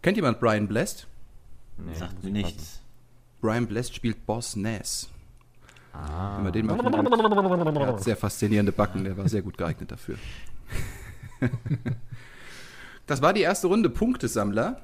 [0.02, 1.06] Kennt jemand Brian Blast?
[1.78, 2.80] Nee, Sagt mir ich nichts.
[3.40, 5.08] Brian Blast spielt Boss Nass.
[5.92, 6.36] Ah.
[6.36, 7.72] Wenn man den mal.
[7.74, 10.16] Der hat sehr faszinierende Backen, der war sehr gut geeignet dafür.
[13.06, 14.80] Das war die erste Runde Punktesammler.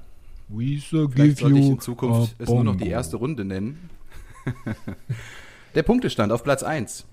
[0.48, 3.90] We so Vielleicht give sollte ich in Zukunft es nur noch die erste Runde nennen.
[5.74, 7.06] Der Punktestand auf Platz 1.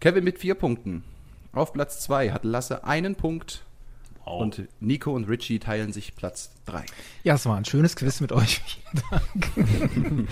[0.00, 1.04] Kevin mit vier Punkten.
[1.52, 3.64] Auf Platz 2 hat Lasse einen Punkt
[4.24, 4.42] Wow.
[4.42, 6.84] und Nico und Richie teilen sich Platz 3.
[7.24, 8.60] Ja, es war ein schönes Quiz mit euch.
[8.60, 10.28] Vielen Dank.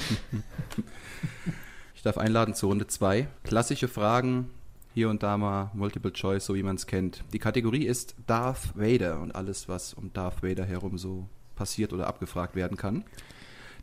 [1.94, 3.26] Ich darf einladen zur Runde 2.
[3.44, 4.50] Klassische Fragen,
[4.94, 7.24] hier und da mal Multiple Choice, so wie man es kennt.
[7.32, 12.06] Die Kategorie ist Darth Vader und alles, was um Darth Vader herum so passiert oder
[12.06, 13.04] abgefragt werden kann.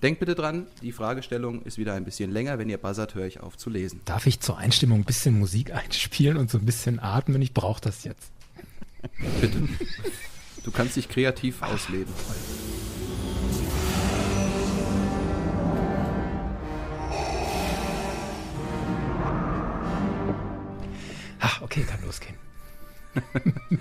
[0.02, 2.58] Denkt bitte dran, die Fragestellung ist wieder ein bisschen länger.
[2.60, 4.02] Wenn ihr buzzert, höre ich auf zu lesen.
[4.06, 7.42] Darf ich zur Einstimmung ein bisschen Musik einspielen und so ein bisschen atmen?
[7.42, 8.32] Ich brauche das jetzt.
[9.42, 9.68] Bitte.
[10.64, 12.14] Du kannst dich kreativ ausleben.
[21.40, 22.36] Ach, okay, kann losgehen.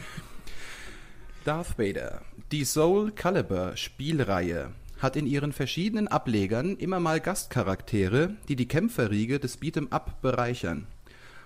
[1.45, 2.23] Darth Vader.
[2.53, 9.39] Die Soul Calibur Spielreihe hat in ihren verschiedenen Ablegern immer mal Gastcharaktere, die die Kämpferriege
[9.39, 10.87] des Beat'em Up bereichern.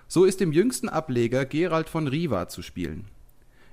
[0.07, 3.07] So ist im jüngsten Ableger Geralt von Riva zu spielen.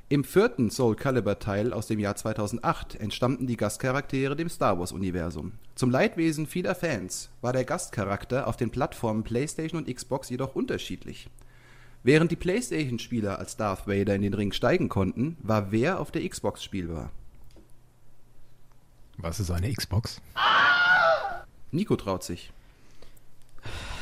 [0.08, 4.92] Im vierten Soul Calibur Teil aus dem Jahr 2008 entstammten die Gastcharaktere dem Star Wars
[4.92, 5.54] Universum.
[5.74, 11.28] Zum Leidwesen vieler Fans war der Gastcharakter auf den Plattformen PlayStation und Xbox jedoch unterschiedlich.
[12.04, 16.30] Während die PlayStation-Spieler als Darth Vader in den Ring steigen konnten, war wer auf der
[16.30, 17.10] Xbox spielbar.
[19.18, 20.22] Was ist eine Xbox?
[21.72, 22.52] Nico traut sich.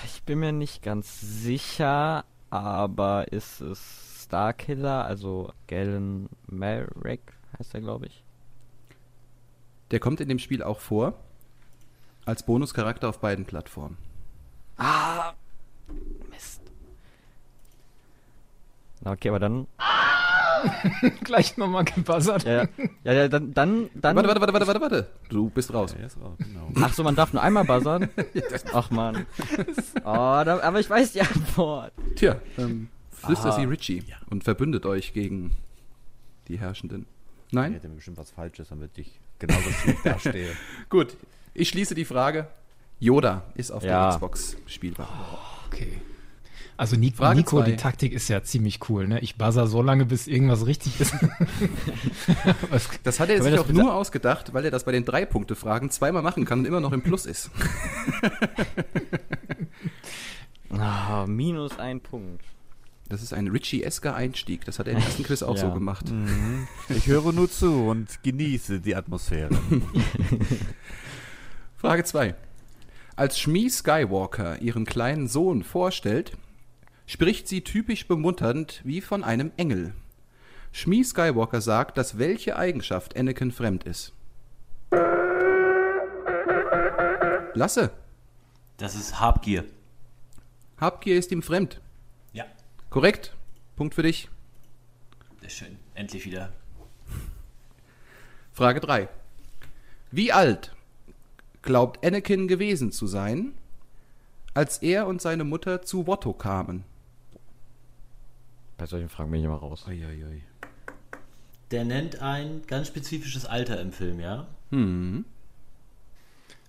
[0.04, 7.81] Ich bin mir nicht ganz sicher, aber ist es Starkiller, also Galen Marek heißt er,
[7.81, 8.23] glaube ich.
[9.91, 11.13] Der kommt in dem Spiel auch vor.
[12.25, 13.97] Als Bonuscharakter auf beiden Plattformen.
[14.77, 15.33] Ah,
[16.31, 16.62] Mist.
[19.01, 19.67] Na, okay, aber dann.
[21.23, 22.43] Gleich nochmal gebuzzert.
[22.43, 22.67] Ja,
[23.03, 24.15] ja, ja dann, dann, dann.
[24.15, 25.09] Warte, warte, warte, warte, warte, warte.
[25.29, 25.93] Du bist raus.
[25.99, 26.69] Ja, ist raus, genau.
[26.81, 28.09] Ach so, man darf nur einmal buzzern?
[28.73, 29.25] Ach man.
[30.05, 31.91] Oh, da, aber ich weiß die Antwort.
[32.15, 32.88] Tja, ähm,
[33.23, 33.55] flüstert Ah.
[33.59, 35.51] sie Richie und verbündet euch gegen
[36.47, 37.05] die Herrschenden.
[37.47, 37.73] Ich Nein?
[37.73, 40.49] hätte mir bestimmt was Falsches, damit ich genauso viel dastehe.
[40.89, 41.15] Gut.
[41.53, 42.47] Ich schließe die Frage.
[42.99, 44.07] Yoda ist auf Ja.
[44.07, 45.07] der Xbox spielbar.
[45.67, 45.99] Okay.
[46.75, 47.69] Also Nico, Frage Nico zwei.
[47.69, 49.19] die Taktik ist ja ziemlich cool, ne?
[49.19, 51.13] Ich buzzer so lange, bis irgendwas richtig ist.
[52.71, 56.23] Was, Das hat er sich auch nur ausgedacht, weil er das bei den Drei-Punkte-Fragen zweimal
[56.23, 57.51] machen kann und immer noch im Plus ist.
[60.75, 62.43] Ah, minus ein Punkt.
[63.13, 64.65] Das ist ein Richie-esker Einstieg.
[64.65, 65.73] Das hat er im ersten Quiz auch so Ja.
[65.76, 66.10] gemacht.
[66.10, 66.67] Mhm.
[66.89, 69.52] Ich höre nur zu und genieße die Atmosphäre.
[71.78, 72.34] Frage 2.
[73.15, 76.32] Als Shmi Skywalker ihren kleinen Sohn vorstellt,
[77.06, 79.93] spricht sie typisch bemunternd wie von einem Engel.
[80.71, 84.12] Shmi Skywalker sagt, dass welche Eigenschaft Anakin fremd ist.
[87.54, 87.91] Lasse,
[88.78, 89.65] Das ist Habgier.
[90.78, 91.80] Habgier ist ihm fremd.
[92.93, 93.34] Korrekt.
[93.75, 94.29] Punkt für dich.
[95.41, 95.79] sehr schön.
[95.95, 96.53] Endlich wieder.
[98.51, 99.10] Frage 3.
[100.12, 100.75] Wie alt
[101.63, 103.53] glaubt Anakin gewesen zu sein,
[104.53, 106.84] als er und seine Mutter zu Watto kamen?
[108.77, 109.88] Bei solchen Fragen bin ich immer raus.
[109.88, 110.43] Uiuiui.
[111.71, 114.45] Der nennt ein ganz spezifisches Alter im Film, ja?
[114.69, 115.25] Hm.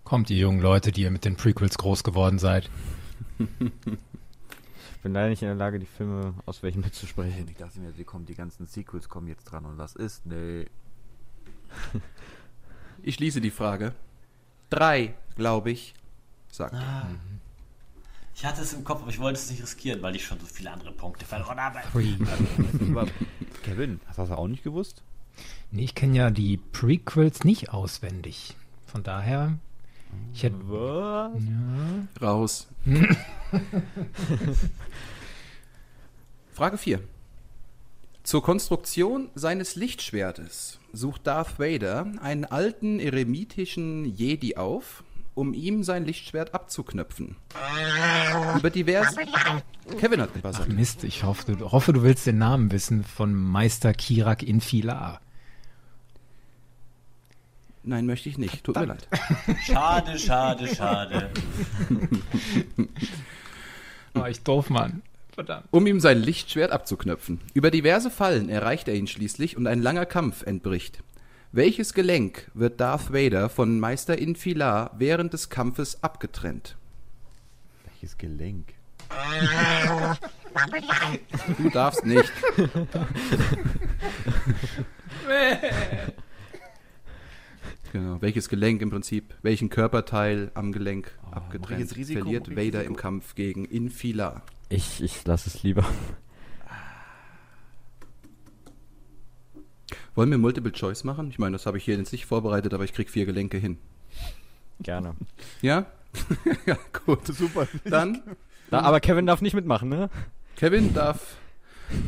[0.04, 2.70] Kommt, ihr jungen Leute, die ihr mit den Prequels groß geworden seid.
[5.04, 7.46] Ich bin leider nicht in der Lage, die Filme auswählen mitzusprechen.
[7.46, 10.24] Ich dachte mir, die, kommen, die ganzen Sequels kommen jetzt dran und was ist?
[10.24, 10.64] Nee.
[13.02, 13.92] Ich schließe die Frage.
[14.70, 15.92] Drei, glaube ich,
[16.50, 16.74] sagt.
[18.34, 20.46] Ich hatte es im Kopf, aber ich wollte es nicht riskieren, weil ich schon so
[20.46, 21.80] viele andere Punkte verloren habe.
[23.62, 25.02] Kevin, hast du das auch nicht gewusst?
[25.70, 28.56] Nee, ich kenne ja die Prequels nicht auswendig.
[28.86, 29.58] Von daher,
[30.32, 30.56] ich hätte.
[30.68, 31.32] Was?
[31.42, 32.68] Ja, Raus.
[36.52, 37.00] Frage 4.
[38.22, 46.04] Zur Konstruktion seines Lichtschwertes sucht Darth Vader einen alten eremitischen Jedi auf, um ihm sein
[46.04, 47.36] Lichtschwert abzuknöpfen.
[48.56, 49.16] Über diverse...
[49.98, 50.68] Kevin hat Ach gebuzzert.
[50.68, 55.20] Mist, ich hoffe du, hoffe, du willst den Namen wissen von Meister Kirak Infilar.
[57.84, 58.64] Nein, möchte ich nicht.
[58.64, 59.06] Tut mir leid.
[59.66, 61.30] Schade, schade, schade.
[64.14, 65.02] War ich doof, Mann.
[65.34, 65.66] Verdammt.
[65.70, 67.40] Um ihm sein Lichtschwert abzuknöpfen.
[67.52, 71.02] Über diverse Fallen erreicht er ihn schließlich und ein langer Kampf entbricht.
[71.52, 76.76] Welches Gelenk wird Darth Vader von Meister Infilar während des Kampfes abgetrennt?
[77.84, 78.68] Welches Gelenk?
[81.58, 82.32] Du darfst nicht.
[87.94, 92.56] genau, welches Gelenk im Prinzip, welchen Körperteil am Gelenk ich abgetrennt jetzt Risiko, verliert ich
[92.56, 92.86] Vader Risiko?
[92.92, 94.42] im Kampf gegen Infilar?
[94.68, 95.84] Ich, ich lasse es lieber.
[100.14, 101.28] Wollen wir Multiple Choice machen?
[101.30, 103.78] Ich meine, das habe ich hier jetzt nicht vorbereitet, aber ich krieg vier Gelenke hin.
[104.80, 105.14] Gerne.
[105.62, 105.86] Ja?
[106.66, 106.76] ja,
[107.06, 107.26] gut.
[107.26, 107.66] Super.
[107.84, 108.22] Dann,
[108.70, 110.10] Da, aber Kevin darf nicht mitmachen, ne?
[110.56, 111.36] Kevin darf.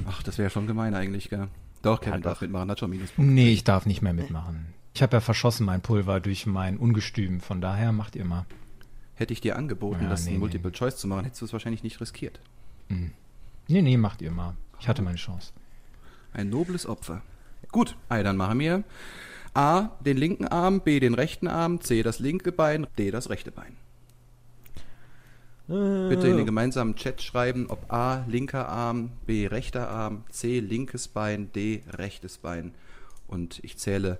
[0.08, 1.48] Ach, das wäre schon gemein eigentlich, gell?
[1.82, 3.32] Doch, Kevin Ja, darf mitmachen, hat schon Minuspunkte.
[3.32, 4.66] Nee, ich darf nicht mehr mitmachen.
[4.96, 7.42] Ich habe ja verschossen mein Pulver durch mein Ungestüm.
[7.42, 8.46] Von daher macht ihr mal.
[9.14, 10.40] Hätte ich dir angeboten, Ja, das nee, in nee.
[10.40, 12.40] Multiple Choice zu machen, hättest du es wahrscheinlich nicht riskiert.
[12.88, 14.56] Nee, nee, macht ihr mal.
[14.80, 15.52] Ich hatte meine Chance.
[16.32, 17.20] Ein nobles Opfer.
[17.72, 18.84] Gut, also dann machen wir
[19.52, 23.50] A, den linken Arm, B, den rechten Arm, C, das linke Bein, D, das rechte
[23.50, 23.76] Bein.
[25.66, 31.08] Bitte in den gemeinsamen Chat schreiben, ob A, linker Arm, B, rechter Arm, C, linkes
[31.08, 32.72] Bein, D, rechtes Bein.
[33.28, 34.18] Und ich zähle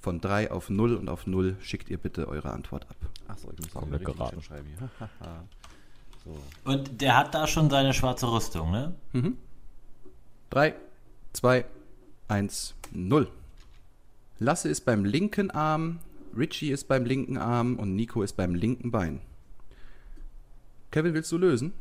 [0.00, 2.96] von 3 auf 0 und auf 0 schickt ihr bitte eure Antwort ab.
[3.26, 4.42] Achso, ich muss auch richtig geraten.
[4.42, 4.90] schreiben hier.
[6.24, 6.38] so.
[6.64, 8.94] Und der hat da schon seine schwarze Rüstung, ne?
[10.50, 10.74] 3,
[11.32, 11.64] 2,
[12.28, 13.28] 1, 0.
[14.38, 15.98] Lasse ist beim linken Arm,
[16.36, 19.20] Richie ist beim linken Arm und Nico ist beim linken Bein.
[20.90, 21.72] Kevin, willst du lösen?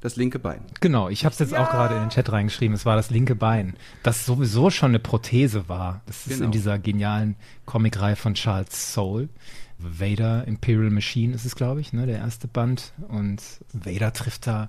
[0.00, 0.60] Das linke Bein.
[0.80, 2.74] Genau, ich habe es jetzt auch gerade in den Chat reingeschrieben.
[2.74, 6.02] Es war das linke Bein, das sowieso schon eine Prothese war.
[6.06, 6.44] Das ist Genau.
[6.46, 9.28] in dieser genialen Comicreihe von Charles Soule.
[9.78, 12.92] Vader Imperial Machine ist es, glaube ich, ne, der erste Band.
[13.08, 14.68] Und Vader trifft da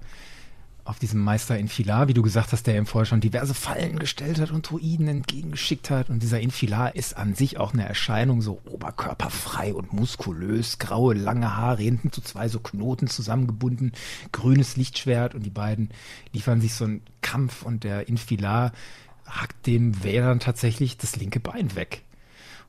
[0.87, 4.39] auf diesen Meister Infilar, wie du gesagt hast, der ihm vorher schon diverse Fallen gestellt
[4.39, 6.09] hat und Druiden entgegengeschickt hat.
[6.09, 11.55] Und dieser Infilar ist an sich auch eine Erscheinung, so oberkörperfrei und muskulös, graue, lange
[11.55, 13.91] Haare, hinten zu zwei so Knoten zusammengebunden,
[14.31, 15.89] grünes Lichtschwert und die beiden
[16.31, 18.71] liefern sich so einen Kampf und der Infilar
[19.25, 22.03] hackt dem dann tatsächlich das linke Bein weg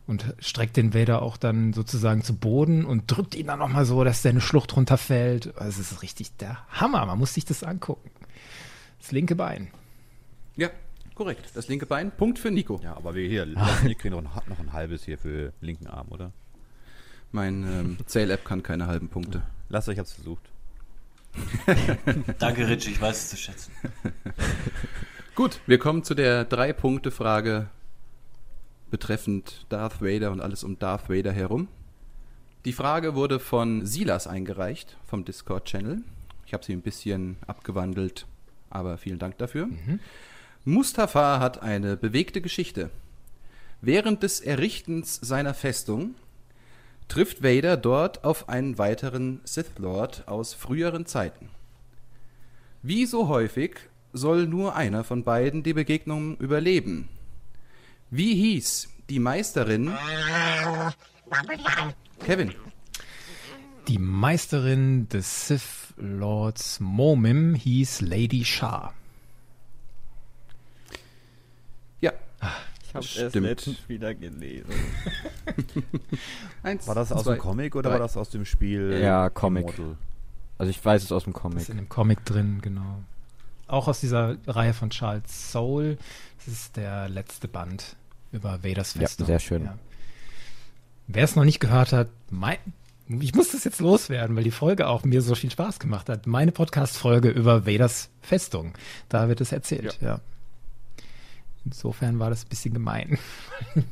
[0.09, 4.03] und streckt den Vader auch dann sozusagen zu Boden und drückt ihn dann nochmal so,
[4.05, 5.57] dass der eine Schlucht runterfällt.
[5.59, 7.05] Also es ist richtig der Hammer.
[7.05, 8.11] Man muss sich das angucken.
[8.99, 9.69] Das linke Bein.
[10.57, 10.71] Ja,
[11.15, 11.51] korrekt.
[11.53, 12.11] Das linke Bein.
[12.11, 12.81] Punkt für Nico.
[12.83, 13.47] Ja, aber wir hier,
[13.83, 16.33] wir kriegen noch ein, noch ein halbes hier für linken Arm, oder?
[17.31, 19.43] Mein ähm, Zähl-App kann keine halben Punkte.
[19.69, 20.43] Lasst euch, ich hab's versucht.
[22.39, 23.73] Danke, Rich, ich weiß es zu schätzen.
[25.35, 27.69] Gut, wir kommen zu der Drei-Punkte-Frage
[28.91, 31.69] betreffend Darth Vader und alles um Darth Vader herum.
[32.65, 36.03] Die Frage wurde von Silas eingereicht, vom Discord-Channel.
[36.47, 38.27] Ich habe sie ein bisschen abgewandelt,
[38.71, 39.69] aber vielen Dank dafür.
[40.65, 42.91] Mustafa hat eine bewegte Geschichte.
[43.81, 46.15] Während des Errichtens seiner Festung
[47.07, 51.49] trifft Vader dort auf einen weiteren Sith Lord aus früheren Zeiten.
[52.83, 53.77] Wie so häufig
[54.13, 57.09] soll nur einer von beiden die Begegnung überleben.
[58.11, 59.93] Wie hieß die Meisterin?
[62.25, 62.55] Kevin.
[63.87, 68.93] Die Meisterin des Sith Lords Momim hieß Lady Shah.
[72.01, 72.13] Ja.
[72.87, 74.73] Ich habe erst letztens wieder gelesen.
[76.63, 77.95] Eins, War das aus zwei, dem Comic oder drei.
[77.95, 78.99] war das aus dem Spiel?
[79.03, 79.65] Ja, Comic.
[79.65, 79.97] Immortal?
[80.59, 81.59] Also ich weiß es aus dem Das Comic.
[81.61, 83.03] ist in dem Comic drin, genau.
[83.69, 85.99] auch aus dieser Reihe von Charles Soule.
[86.39, 87.97] Das ist der letzte Band
[88.33, 89.27] über Vaders Ja, Festung.
[89.27, 89.69] sehr schön.
[91.07, 92.59] Wer es noch nicht gehört hat, mein,
[93.09, 96.27] ich muss das jetzt loswerden, weil die Folge auch mir so viel Spaß gemacht hat.
[96.27, 98.75] Meine Podcast-Folge über Vaders Festung.
[99.09, 100.21] Da wird es erzählt, ja.
[101.65, 103.19] Insofern war das ein bisschen gemein,
[103.75, 103.85] weil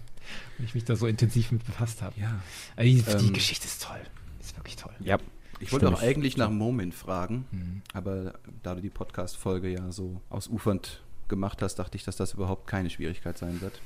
[0.64, 2.18] ich mich da so intensiv mit befasst habe.
[2.20, 2.40] Ja.
[2.74, 4.00] Aber Die, die Ähm, Geschichte ist toll.
[4.40, 4.92] Ist wirklich toll.
[5.00, 5.18] Ja.
[5.58, 6.06] Ich wollte auch ich.
[6.08, 7.82] eigentlich nach Moment fragen, Mhm.
[7.94, 12.66] aber da du die Podcast-Folge ja so ausufernd gemacht hast, dachte ich, dass das überhaupt
[12.66, 13.80] keine Schwierigkeit sein wird.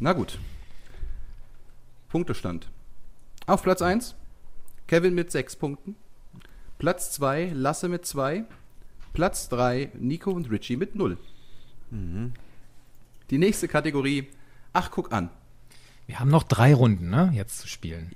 [0.00, 0.38] Na gut.
[2.08, 2.68] Punktestand.
[3.46, 4.14] Auf Platz 1
[4.86, 5.96] Kevin mit 6 Punkten.
[6.78, 8.44] Platz 2 Lasse mit 2.
[9.12, 11.18] Platz 3 Nico und Richie mit 0.
[13.30, 14.28] Die nächste Kategorie.
[14.72, 15.30] Ach, guck an.
[16.06, 18.12] Wir haben noch drei Runden, ne, jetzt zu spielen.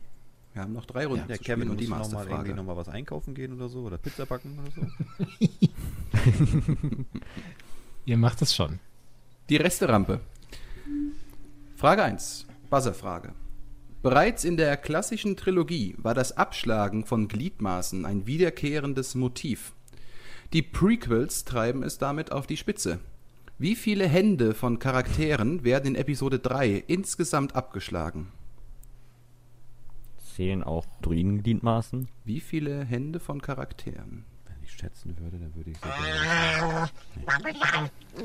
[0.54, 2.20] Wir haben noch drei Runden Der zu Kevin spielen und die die noch mal irgendwie
[2.24, 2.54] Masterfrage.
[2.54, 4.86] noch mal was einkaufen gehen oder so oder Pizza backen oder so.
[8.04, 8.78] Ihr macht es schon.
[9.48, 10.20] Die Resterampe.
[11.82, 12.46] Frage 1.
[12.70, 13.34] Buzzerfrage.
[14.02, 19.72] Bereits in der klassischen Trilogie war das Abschlagen von Gliedmaßen ein wiederkehrendes Motiv.
[20.52, 23.00] Die Prequels treiben es damit auf die Spitze.
[23.58, 28.30] Wie viele Hände von Charakteren werden in Episode 3 insgesamt abgeschlagen?
[30.36, 32.06] Zählen auch Druidengliedmaßen?
[32.24, 34.24] Wie viele Hände von Charakteren?
[34.46, 36.90] Wenn ich schätzen würde, dann würde ich sagen.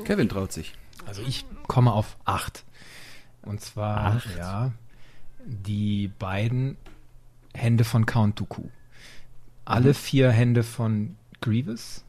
[0.04, 0.74] Kevin traut sich.
[1.06, 2.64] Also ich komme auf acht.
[3.48, 4.36] Und zwar, Acht?
[4.36, 4.72] ja,
[5.46, 6.76] die beiden
[7.54, 8.64] Hände von Count Dooku.
[9.64, 12.04] Alle vier Hände von Grievous.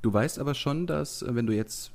[0.00, 1.92] Du weißt aber schon, dass, äh, wenn du jetzt.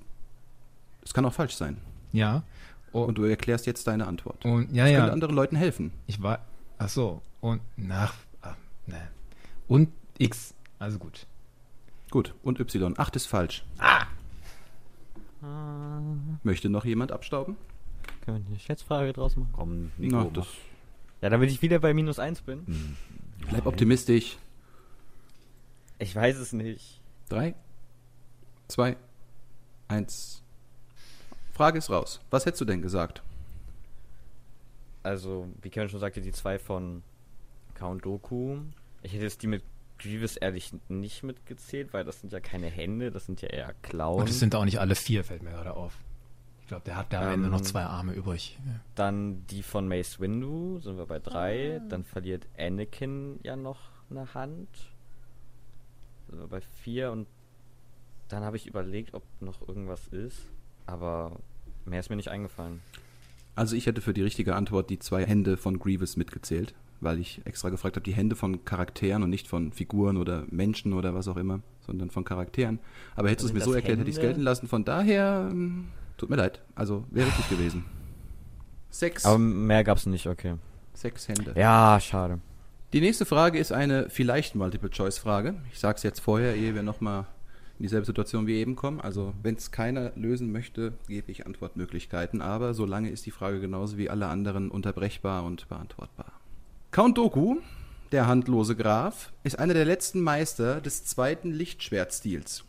[1.03, 1.77] Es kann auch falsch sein.
[2.13, 2.43] Ja.
[2.91, 4.45] Und, Und du erklärst jetzt deine Antwort.
[4.45, 4.99] und ja, Das ja.
[4.99, 5.91] könnte anderen Leuten helfen.
[6.05, 6.39] Ich war.
[6.77, 7.21] Ach so.
[7.41, 8.13] Und nach.
[8.43, 8.53] Ah,
[8.85, 9.07] ne.
[9.67, 10.53] Und X.
[10.77, 11.25] Also gut.
[12.11, 12.93] Gut, und Y.
[12.97, 13.65] 8 ist falsch.
[16.43, 17.57] Möchte noch jemand abstauben?
[18.23, 19.53] Können wir eine Schätzfrage draus machen?
[19.53, 20.47] Komm, Nico, Na, das,
[21.21, 22.95] Ja, damit ich wieder bei minus 1 bin.
[23.49, 24.37] bleib optimistisch.
[25.99, 26.99] Ich weiß es nicht.
[27.29, 27.53] 3,
[28.67, 28.97] 2,
[29.87, 30.41] 1.
[31.53, 32.19] Frage ist raus.
[32.31, 33.21] Was hättest du denn gesagt?
[35.03, 37.03] Also, wie Kevin schon sagte, die zwei von
[37.75, 38.57] Count Doku.
[39.03, 39.63] Ich hätte jetzt die mit
[39.99, 44.21] Grievous ehrlich nicht mitgezählt, weil das sind ja keine Hände, das sind ja eher Klauen.
[44.21, 45.93] Und es sind auch nicht alle vier, fällt mir gerade auf.
[46.65, 48.57] Ich glaube, der hat da am Ende Ähm, noch zwei Arme übrig.
[48.65, 48.73] Ja.
[48.95, 51.79] Dann die von Mace Windu, sind wir bei drei.
[51.89, 53.77] Dann verliert Anakin ja noch
[54.09, 54.67] eine Hand.
[56.27, 57.27] Sind wir bei vier und
[58.29, 60.39] dann habe ich überlegt, ob noch irgendwas ist.
[60.87, 61.33] Aber
[61.85, 62.81] mehr ist mir nicht eingefallen.
[63.55, 67.41] Also ich hätte für die richtige Antwort die zwei Hände von Grievous mitgezählt, weil ich
[67.45, 71.27] extra gefragt habe, die Hände von Charakteren und nicht von Figuren oder Menschen oder was
[71.27, 72.79] auch immer, sondern von Charakteren.
[73.15, 74.29] Aber hättest du es Sind mir so erklärt, hätte ich es Hände?
[74.29, 74.67] gelten lassen.
[74.67, 76.61] Von daher, ähm, tut mir leid.
[76.75, 77.85] Also wäre richtig gewesen.
[78.89, 80.55] Sechs, Aber mehr gab's nicht, okay.
[80.93, 81.53] sechs Hände.
[81.57, 82.39] Ja, schade.
[82.93, 85.55] Die nächste Frage ist eine vielleicht Multiple-Choice-Frage.
[85.71, 87.25] Ich sage es jetzt vorher, ehe wir nochmal
[87.77, 89.01] in dieselbe Situation wie eben kommen.
[89.01, 92.41] Also wenn es keiner lösen möchte, gebe ich Antwortmöglichkeiten.
[92.41, 96.31] Aber solange ist die Frage genauso wie alle anderen unterbrechbar und beantwortbar.
[96.91, 97.57] Count Doku,
[98.13, 102.63] der handlose Graf, ist einer der letzten Meister des zweiten Lichtschwertstils.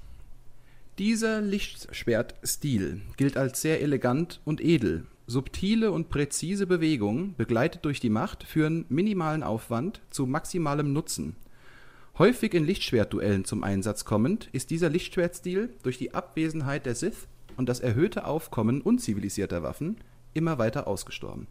[0.99, 5.05] Dieser Lichtschwertstil gilt als sehr elegant und edel.
[5.27, 11.37] Subtile und präzise Bewegungen, begleitet durch die Macht, führen minimalen Aufwand zu maximalem Nutzen.
[12.17, 17.27] Häufig in Lichtschwertduellen zum Einsatz kommend, ist dieser Lichtschwertstil durch die Abwesenheit der Sith
[17.59, 19.99] und das erhöhte Aufkommen unzivilisierter Waffen
[20.33, 21.47] immer weiter ausgestorben.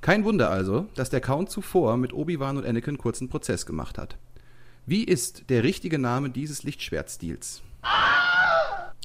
[0.00, 4.16] Kein Wunder also, dass der Count zuvor mit Obi-Wan und Anakin kurzen Prozess gemacht hat.
[4.86, 7.62] Wie ist der richtige Name dieses Lichtschwertstils?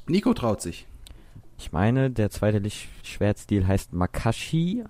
[0.08, 0.86] Nico traut sich.
[1.58, 4.84] Ich meine, der zweite Lichtschwertstil heißt Makashi.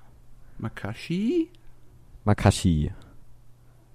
[0.58, 1.50] Makashi?
[2.24, 2.92] Makashi.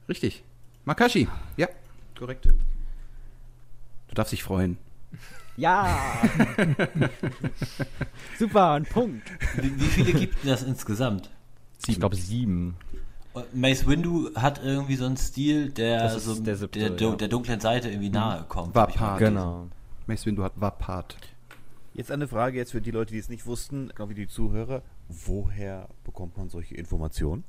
[0.08, 0.44] Richtig.
[0.84, 1.28] Makashi.
[1.56, 1.68] Ja,
[2.18, 2.46] korrekt.
[2.46, 4.78] Du darfst dich freuen.
[5.56, 6.22] Ja!
[8.38, 9.28] Super, ein Punkt.
[9.56, 11.30] Wie, wie viele gibt es das insgesamt?
[11.86, 12.76] Ich glaube sieben.
[13.32, 17.16] Und Mace Windu hat irgendwie so einen Stil, der so der siebte, der, du- ja.
[17.16, 18.74] der dunklen Seite irgendwie nahe kommt.
[18.74, 19.18] War Part.
[19.18, 19.68] Genau.
[20.10, 21.16] Mace Windu hat Wapat.
[21.94, 24.82] Jetzt eine Frage jetzt für die Leute, die es nicht wussten, genau wie die Zuhörer.
[25.08, 27.44] Woher bekommt man solche Informationen?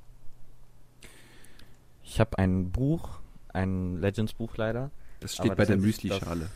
[2.03, 3.20] Ich habe ein Buch,
[3.51, 4.91] ein Legends-Buch leider.
[5.22, 6.51] Das steht bei das der Müsli-Schale.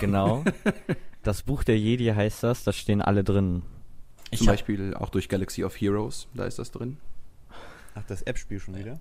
[0.00, 0.42] Genau.
[1.22, 3.62] das Buch der Jedi heißt das, da stehen alle drin.
[4.30, 6.96] Ich Zum Beispiel auch durch Galaxy of Heroes, da ist das drin.
[7.94, 8.98] Ach, das App-Spiel schon wieder?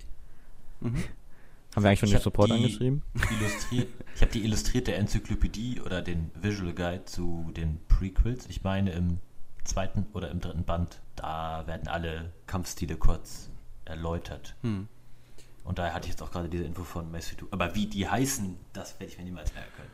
[1.76, 3.03] Haben wir eigentlich schon Ich den Support die angeschrieben?
[3.39, 8.45] Illustriert, ich habe die illustrierte Enzyklopädie oder den Visual Guide zu den Prequels.
[8.47, 9.19] Ich meine im
[9.65, 13.49] zweiten oder im dritten Band, da werden alle Kampfstile kurz
[13.84, 14.55] erläutert.
[14.61, 14.88] Hm.
[15.65, 17.47] Und daher hatte ich jetzt auch gerade diese Info von Mace Windu.
[17.51, 19.89] Aber wie die heißen, das werde ich mir niemals merken können.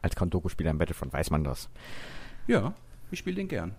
[0.00, 1.68] Als Count-Doku-Spieler im Battlefront weiß man das.
[2.46, 2.72] Ja,
[3.10, 3.74] ich spiele den gern.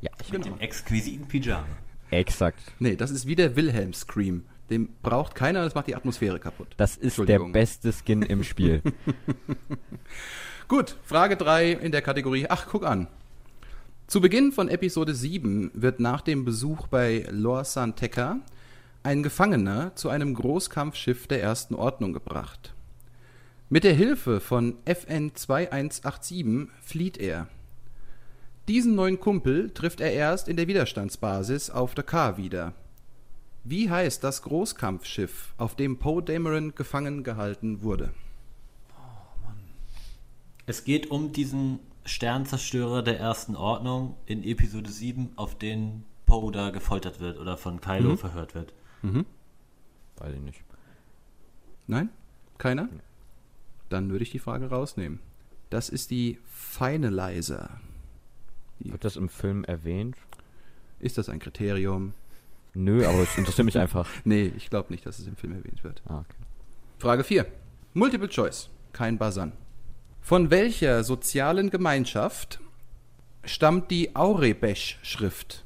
[0.00, 1.66] Ja, Mit dem exquisiten Pyjama.
[2.10, 2.72] exakt.
[2.78, 4.44] Nee, das ist wie der Wilhelm Scream.
[4.70, 6.68] Den braucht keiner, das macht die Atmosphäre kaputt.
[6.76, 8.82] Das ist der beste Skin im Spiel.
[10.68, 12.46] Gut, Frage 3 in der Kategorie.
[12.48, 13.08] Ach, guck an.
[14.06, 18.38] Zu Beginn von Episode 7 wird nach dem Besuch bei Lor San Tekka
[19.02, 22.74] ein Gefangener zu einem Großkampfschiff der Ersten Ordnung gebracht.
[23.68, 27.48] Mit der Hilfe von FN 2187 flieht er.
[28.68, 32.72] Diesen neuen Kumpel trifft er erst in der Widerstandsbasis auf Dakar wieder.
[33.64, 38.12] Wie heißt das Großkampfschiff, auf dem Poe Dameron gefangen gehalten wurde?
[40.66, 46.70] Es geht um diesen Sternzerstörer der ersten Ordnung in Episode 7, auf den Poe da
[46.70, 48.18] gefoltert wird oder von Kylo Mhm.
[48.18, 48.72] verhört wird.
[50.16, 50.62] weiß ich nicht.
[51.86, 52.08] Nein?
[52.58, 52.88] Keiner?
[53.88, 55.20] Dann würde ich die Frage rausnehmen.
[55.70, 57.80] Das ist die Finalizer.
[58.78, 60.16] Wird das im Film erwähnt?
[61.00, 62.14] Ist das ein Kriterium?
[62.74, 64.08] Nö, aber es interessiert mich einfach.
[64.24, 66.02] Nee, ich glaube nicht, dass es im Film erwähnt wird.
[66.06, 66.36] Ah, okay.
[66.98, 67.46] Frage 4.
[67.94, 68.70] Multiple Choice.
[68.92, 69.52] Kein Basan.
[70.20, 72.60] Von welcher sozialen Gemeinschaft
[73.44, 75.64] stammt die Aurebesh-Schrift,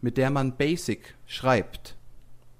[0.00, 1.96] mit der man Basic schreibt?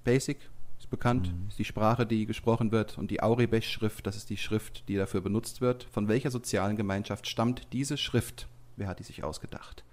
[0.03, 0.39] Basic
[0.79, 2.97] ist bekannt, ist die Sprache, die gesprochen wird.
[2.97, 5.87] Und die Aurebesh-Schrift, das ist die Schrift, die dafür benutzt wird.
[5.91, 8.47] Von welcher sozialen Gemeinschaft stammt diese Schrift?
[8.75, 9.83] Wer hat die sich ausgedacht?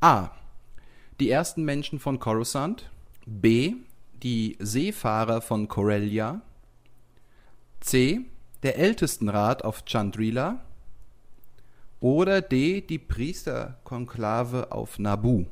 [0.00, 0.30] A.
[1.20, 2.90] Die ersten Menschen von Coruscant.
[3.30, 3.76] B.
[4.24, 6.42] Die Seefahrer von Corellia.
[7.78, 8.22] C.
[8.64, 10.60] Der Ältestenrat auf Chandrila.
[12.00, 12.80] Oder D.
[12.80, 15.44] Die Priesterkonklave auf Nabu.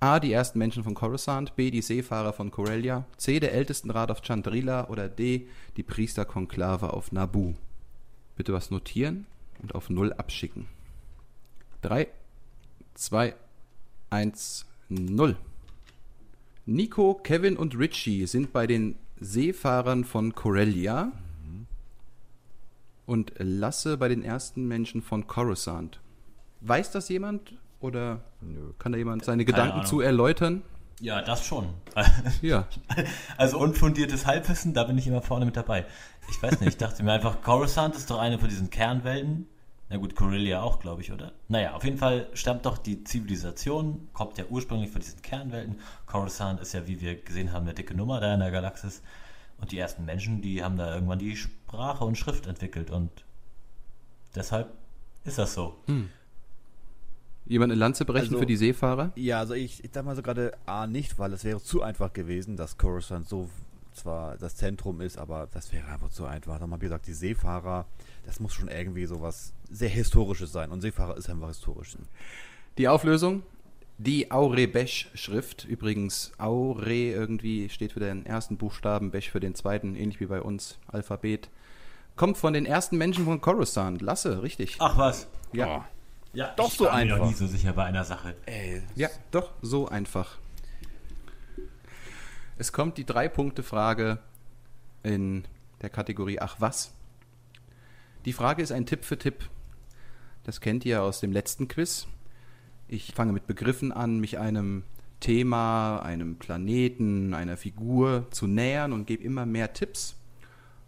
[0.00, 0.20] A.
[0.20, 1.56] Die ersten Menschen von Coruscant.
[1.56, 1.70] B.
[1.70, 3.06] Die Seefahrer von Corellia.
[3.16, 3.40] C.
[3.40, 4.88] Der Ältestenrat auf Chandrila.
[4.88, 5.48] Oder D.
[5.78, 7.54] Die Priesterkonklave auf Nabu.
[8.36, 9.26] Bitte was notieren
[9.62, 10.68] und auf Null abschicken.
[11.80, 12.08] 3,
[12.94, 13.34] 2,
[14.10, 15.36] 1, 0.
[16.66, 21.12] Nico, Kevin und Richie sind bei den Seefahrern von Corellia
[23.06, 26.00] und Lasse bei den ersten Menschen von Coruscant.
[26.60, 28.22] Weiß das jemand oder
[28.78, 29.86] kann da jemand seine Keine Gedanken Ahnung.
[29.86, 30.62] zu erläutern?
[31.00, 31.68] Ja, das schon.
[32.42, 32.68] Ja.
[33.36, 35.84] Also unfundiertes Halbwissen, da bin ich immer vorne mit dabei.
[36.30, 39.48] Ich weiß nicht, ich dachte mir einfach, Coruscant ist doch eine von diesen Kernwelten.
[39.92, 41.32] Na gut, Corellia auch, glaube ich, oder?
[41.48, 45.76] Naja, auf jeden Fall stammt doch die Zivilisation, kommt ja ursprünglich von diesen Kernwelten.
[46.06, 49.02] Coruscant ist ja, wie wir gesehen haben, eine dicke Nummer da in der Galaxis.
[49.60, 53.10] Und die ersten Menschen, die haben da irgendwann die Sprache und Schrift entwickelt und
[54.34, 54.72] deshalb
[55.24, 55.76] ist das so.
[57.44, 59.12] Jemand eine Lanze brechen Also- für die Seefahrer?
[59.16, 62.14] Ja, also ich, ich sag mal so gerade A nicht, weil es wäre zu einfach
[62.14, 63.50] gewesen, dass Coruscant so
[63.92, 66.58] zwar das Zentrum ist, aber das wäre einfach zu einfach.
[66.58, 67.84] Nochmal wie gesagt, die Seefahrer,
[68.24, 70.70] das muss schon irgendwie sowas sehr Historisches sein.
[70.70, 71.96] Und Seefahrer ist einfach historisch.
[72.78, 73.42] Die Auflösung?
[73.98, 75.64] Die Aurebesh-Schrift.
[75.64, 80.40] Übrigens, Aure irgendwie steht für den ersten Buchstaben, Besh für den zweiten, ähnlich wie bei
[80.40, 81.50] uns, Alphabet.
[82.16, 84.02] Kommt von den ersten Menschen von Coruscant.
[84.02, 84.76] Lasse, richtig.
[84.78, 85.26] Ach was.
[85.52, 85.86] ja.
[86.34, 87.28] Ja, Doch ich so war mir noch einfach.
[87.28, 88.34] nie so sicher bei einer Sache.
[88.46, 90.38] Ey, ja, doch, so einfach.
[92.56, 94.18] Es kommt die Drei-Punkte-Frage
[95.02, 95.44] in
[95.82, 96.94] der Kategorie Ach was.
[98.24, 99.48] Die Frage ist ein Tipp für Tipp.
[100.44, 102.06] Das kennt ihr aus dem letzten Quiz.
[102.88, 104.84] Ich fange mit Begriffen an, mich einem
[105.20, 110.16] Thema, einem Planeten, einer Figur zu nähern und gebe immer mehr Tipps.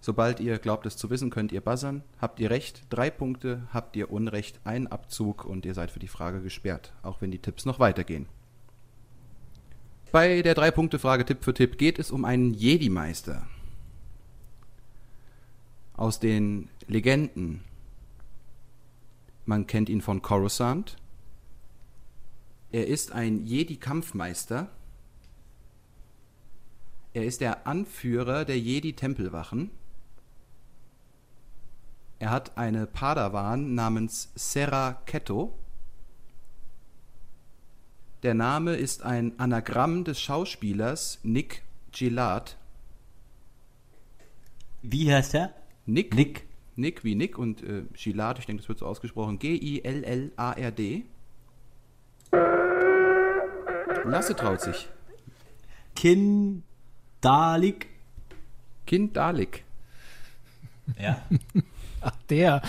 [0.01, 2.03] Sobald ihr glaubt es zu wissen, könnt ihr buzzern.
[2.21, 3.67] Habt ihr recht, drei Punkte.
[3.73, 7.39] Habt ihr Unrecht, ein Abzug und ihr seid für die Frage gesperrt, auch wenn die
[7.39, 8.27] Tipps noch weitergehen.
[10.13, 13.49] Bei der Drei-Punkte-Frage Tipp für Tipp geht es um einen Jedi-Meister.
[15.97, 17.63] Aus den Legenden.
[19.47, 20.97] Man kennt ihn von Coruscant.
[22.73, 24.69] Er ist ein Jedi-Kampfmeister.
[27.13, 29.71] Er ist der Anführer der Jedi-Tempelwachen.
[32.19, 35.57] Er hat eine Padawan namens Serra Ketto.
[38.25, 42.57] Der Name ist ein Anagramm des Schauspielers Nick Gillard.
[44.83, 45.55] Wie heißt der?
[45.87, 46.45] Nick, Nick.
[46.77, 49.39] Nick wie Nick und äh, Gillard, ich denke, das wird so ausgesprochen.
[49.39, 51.05] G-I-L-L-A-R-D.
[54.05, 54.89] Lasse traut sich.
[55.95, 57.87] Kindalik.
[58.87, 59.65] Kind Dalek.
[61.01, 61.23] Ja.
[62.03, 62.61] Ach, der.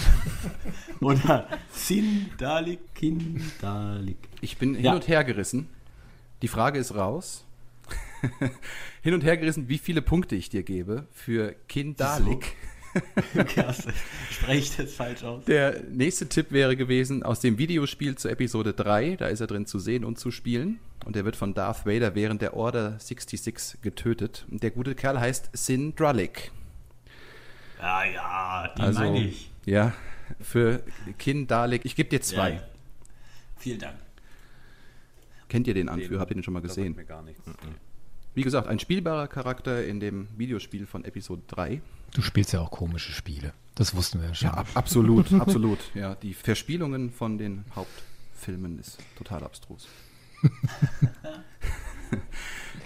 [1.02, 4.18] Oder Sin Dalik, Kin Dalik.
[4.40, 4.94] Ich bin hin Ja.
[4.94, 5.68] und her gerissen.
[6.42, 7.46] Die Frage ist raus.
[9.02, 12.56] hin und her gerissen, wie viele Punkte ich dir gebe für Kind Dalek.
[14.32, 15.46] Spreche ich das falsch aus?
[15.46, 19.16] Der nächste Tipp wäre gewesen aus dem Videospiel zur Episode 3.
[19.18, 20.80] Da ist er drin zu sehen und zu spielen.
[21.06, 24.46] Und er wird von Darth Vader während der Order 66 getötet.
[24.50, 26.52] Und der gute Kerl heißt Sin Dralik.
[27.80, 29.52] Ja, ja, die Also, meine ich.
[29.66, 29.94] ja,
[30.42, 30.82] für
[31.20, 31.86] Kin Dalek.
[31.86, 32.54] Ich gebe dir zwei.
[32.54, 32.64] Ja.
[33.58, 33.96] Vielen Dank.
[35.50, 36.20] Kennt ihr den Anführer?
[36.22, 36.96] Habt ihr den schon mal Das gesehen?
[36.96, 37.44] sagt mir gar nichts.
[38.34, 41.82] Wie gesagt, ein spielbarer Charakter in dem Videospiel von Episode 3.
[42.16, 43.52] Du spielst ja auch komische Spiele.
[43.76, 44.48] Das wussten wir ja schon.
[44.48, 45.80] Ja, ab, absolut, absolut.
[45.94, 49.90] Ja, die Verspielungen von den Hauptfilmen ist total abstrus.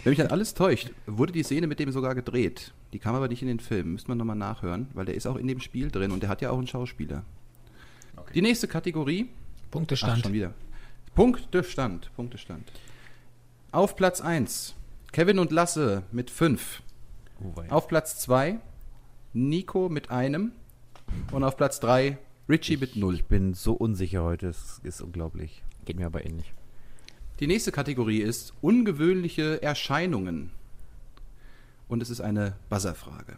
[0.04, 2.74] Wenn mich dann alles täuscht, wurde die Szene mit dem sogar gedreht.
[2.92, 3.94] Die kam aber nicht in den Film.
[3.94, 6.42] Müsste man nochmal nachhören, weil der ist auch in dem Spiel drin und der hat
[6.42, 7.24] ja auch einen Schauspieler.
[8.34, 9.30] Die nächste Kategorie.
[9.30, 10.24] Ach, Punktestand.
[10.24, 10.56] schon wieder.
[11.14, 12.10] Punktestand.
[12.16, 12.72] Punktestand.
[13.72, 14.74] Auf Platz 1.
[15.12, 16.82] Kevin und Lasse mit 5.
[17.44, 17.62] Oh.
[17.70, 18.60] Auf Platz 2
[19.34, 20.52] Nico mit einem.
[21.32, 22.18] Und auf Platz 3
[22.48, 23.16] Richie mit 0.
[23.16, 25.64] Ich bin so unsicher heute, es ist unglaublich.
[25.86, 26.54] Geht mir aber ähnlich.
[27.40, 30.52] Die nächste Kategorie ist ungewöhnliche Erscheinungen.
[31.88, 33.38] Und es ist eine Buzzerfrage.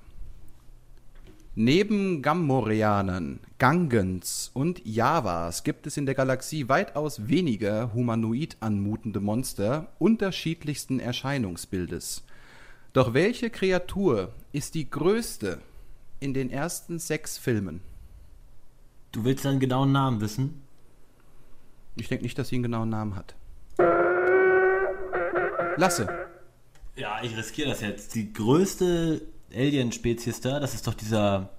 [1.55, 9.91] Neben Gammoreanern, Gangens und Javas gibt es in der Galaxie weitaus weniger humanoid anmutende Monster
[9.99, 12.23] unterschiedlichsten Erscheinungsbildes.
[12.93, 15.59] Doch welche Kreatur ist die größte
[16.21, 17.81] in den ersten sechs Filmen?
[19.11, 20.61] Du willst deinen genauen Namen wissen?
[21.97, 23.35] Ich denke nicht, dass sie einen genauen Namen hat.
[25.75, 26.07] Lasse.
[26.95, 28.15] Ja, ich riskiere das jetzt.
[28.15, 29.21] Die größte
[29.53, 31.49] Alien-Spezies da, das ist doch dieser,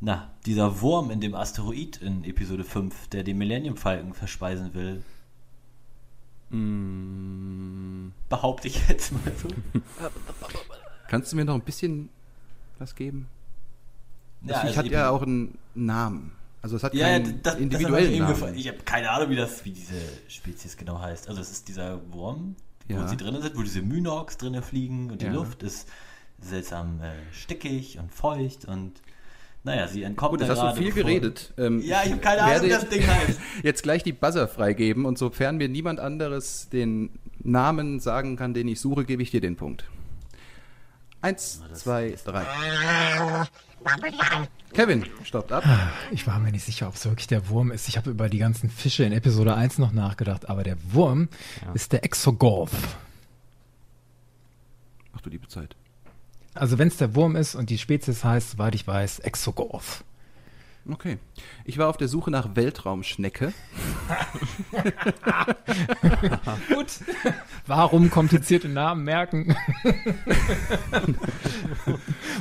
[0.00, 5.02] na, dieser Wurm in dem Asteroid in Episode 5, der den Millennium Falcon verspeisen will.
[8.28, 9.48] Behaupte ich jetzt mal so.
[11.08, 12.08] Kannst du mir noch ein bisschen
[12.78, 13.28] was geben?
[14.46, 16.32] Das Ja, Viech also hat ja Epi- auch einen Namen.
[16.62, 18.54] Also es hat Ja, keinen das, individuellen das Namen.
[18.56, 21.28] Ich habe keine Ahnung, wie, das, wie diese Spezies genau heißt.
[21.28, 22.56] Also es ist dieser Wurm,
[22.88, 23.02] Ja.
[23.02, 25.32] wo sie drinnen sind, wo diese Mynox drinnen fliegen und die Ja.
[25.32, 25.88] Luft ist
[26.40, 29.00] seltsam äh, stickig und feucht und
[29.64, 31.52] naja, sie entkommt Gut, jetzt hast du gerade, viel bevor- geredet.
[31.58, 33.40] Ähm, Ja, ich habe keine Ahnung, wie das Ding heißt.
[33.64, 37.10] jetzt gleich die Buzzer freigeben und sofern mir niemand anderes den
[37.42, 39.84] Namen sagen kann, den ich suche, gebe ich dir den Punkt.
[41.20, 42.44] Eins, zwei, drei.
[44.72, 45.64] Kevin, stoppt ab.
[46.10, 47.88] Ich war mir nicht sicher, ob es wirklich der Wurm ist.
[47.88, 51.28] Ich habe über die ganzen Fische in Episode 1 noch nachgedacht, aber der Wurm
[51.72, 52.72] ist der Exogorth.
[55.14, 55.76] Ach du liebe Zeit.
[56.54, 60.04] Also wenn es der Wurm ist und die Spezies heißt, soweit ich weiß, Exogorth.
[60.90, 61.18] Okay.
[61.64, 63.52] Ich war auf der Suche nach Weltraumschnecke.
[66.72, 66.86] Gut.
[67.66, 69.56] Warum komplizierte Namen merken?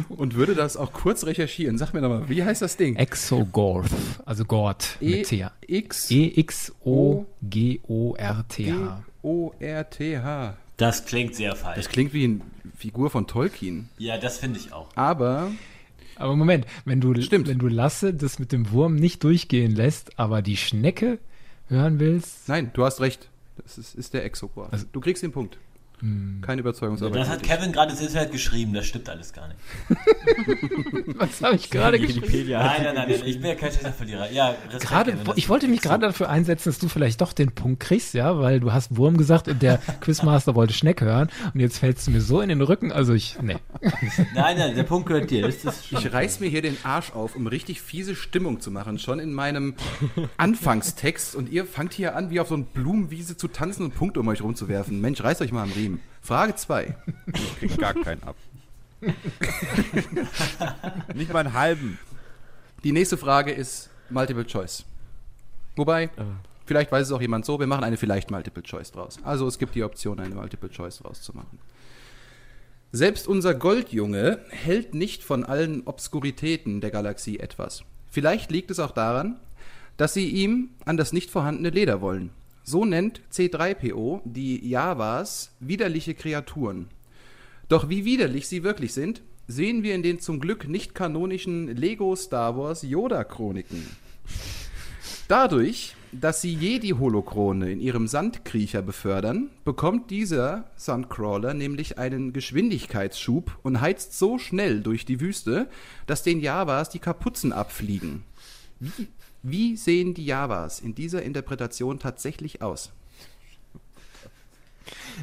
[0.10, 1.78] und würde das auch kurz recherchieren.
[1.78, 2.96] Sag mir nochmal, wie heißt das Ding?
[2.98, 3.89] Exogorth,
[4.26, 5.48] also Gort E mit T.
[5.68, 7.34] X E-X-O-G-O-R-T-H.
[9.24, 10.58] O R T H.
[10.78, 11.78] Das klingt sehr falsch.
[11.78, 12.41] Das klingt wie eine
[12.78, 13.89] Figur von Tolkien.
[13.98, 14.89] ja, das finde ich auch.
[14.96, 15.50] Aber
[16.18, 17.47] Aber Moment, wenn du, Stimmt.
[17.47, 21.20] wenn du Lasse das mit dem Wurm nicht durchgehen lässt, aber die Schnecke
[21.68, 23.30] hören willst, nein, du hast recht.
[23.57, 24.70] Das ist, ist der Exogor.
[24.72, 25.57] Also- du kriegst den Punkt.
[26.41, 27.22] Keine Überzeugungsarbeit.
[27.22, 29.60] Das hat Kevin gerade ins Internet geschrieben, das stimmt alles gar nicht.
[31.20, 32.52] was habe ich gerade geschrieben?
[32.52, 34.32] Nein, nein, nein, nein, ich bin ja kein schlechter Verlierer.
[34.32, 37.52] Ja, Respekt, Gerade, Kevin, ich wollte mich gerade dafür einsetzen, dass du vielleicht doch den
[37.52, 41.60] Punkt kriegst, ja, weil du hast Wurm gesagt und der Quizmaster wollte Schneck hören und
[41.60, 43.58] jetzt fällst du mir so in den Rücken, also ich, nee.
[44.34, 45.43] Nein, nein, der Punkt gehört dir.
[45.43, 49.00] Das ist Ich reiß mir hier den Arsch auf, um richtig fiese Stimmung zu machen,
[49.00, 49.76] schon in meinem
[50.38, 51.36] Anfangstext.
[51.36, 54.28] Und ihr fangt hier an, wie auf so einer Blumenwiese zu tanzen und Punkte um
[54.28, 55.00] euch rumzuwerfen.
[55.02, 55.85] Mensch, reißt euch mal am Riemen.
[56.22, 56.96] Frage 2.
[57.34, 58.36] Ich krieg gar keinen ab.
[61.14, 62.00] Nicht mal einen halben.
[62.84, 64.86] Die nächste Frage ist Multiple Choice.
[65.76, 66.10] Wobei,
[66.66, 69.20] vielleicht weiß es auch jemand so, wir machen eine vielleicht Multiple Choice draus.
[69.24, 71.60] Also es gibt die Option, eine Multiple Choice draus zu machen.
[72.92, 77.84] Selbst unser Goldjunge hält nicht von allen Obskuritäten der Galaxie etwas.
[78.10, 79.40] Vielleicht liegt es auch daran,
[79.98, 82.30] dass sie ihm an das nicht vorhandene Leder wollen.
[82.66, 86.88] So nennt C3PO die Javas widerliche Kreaturen.
[87.70, 92.16] Doch wie widerlich sie wirklich sind, sehen wir in den zum Glück nicht kanonischen Lego
[92.18, 93.86] Star Wars Yoda Chroniken.
[95.30, 103.82] Dadurch dass sie Jedi-Holokrone in ihrem Sandkriecher befördern, bekommt dieser Sandcrawler nämlich einen Geschwindigkeitsschub und
[103.82, 105.68] heizt so schnell durch die Wüste,
[106.07, 108.24] dass den Javas die Kapuzen abfliegen.
[108.80, 109.07] Wie,
[109.46, 112.91] wie sehen die Javas in dieser Interpretation tatsächlich aus?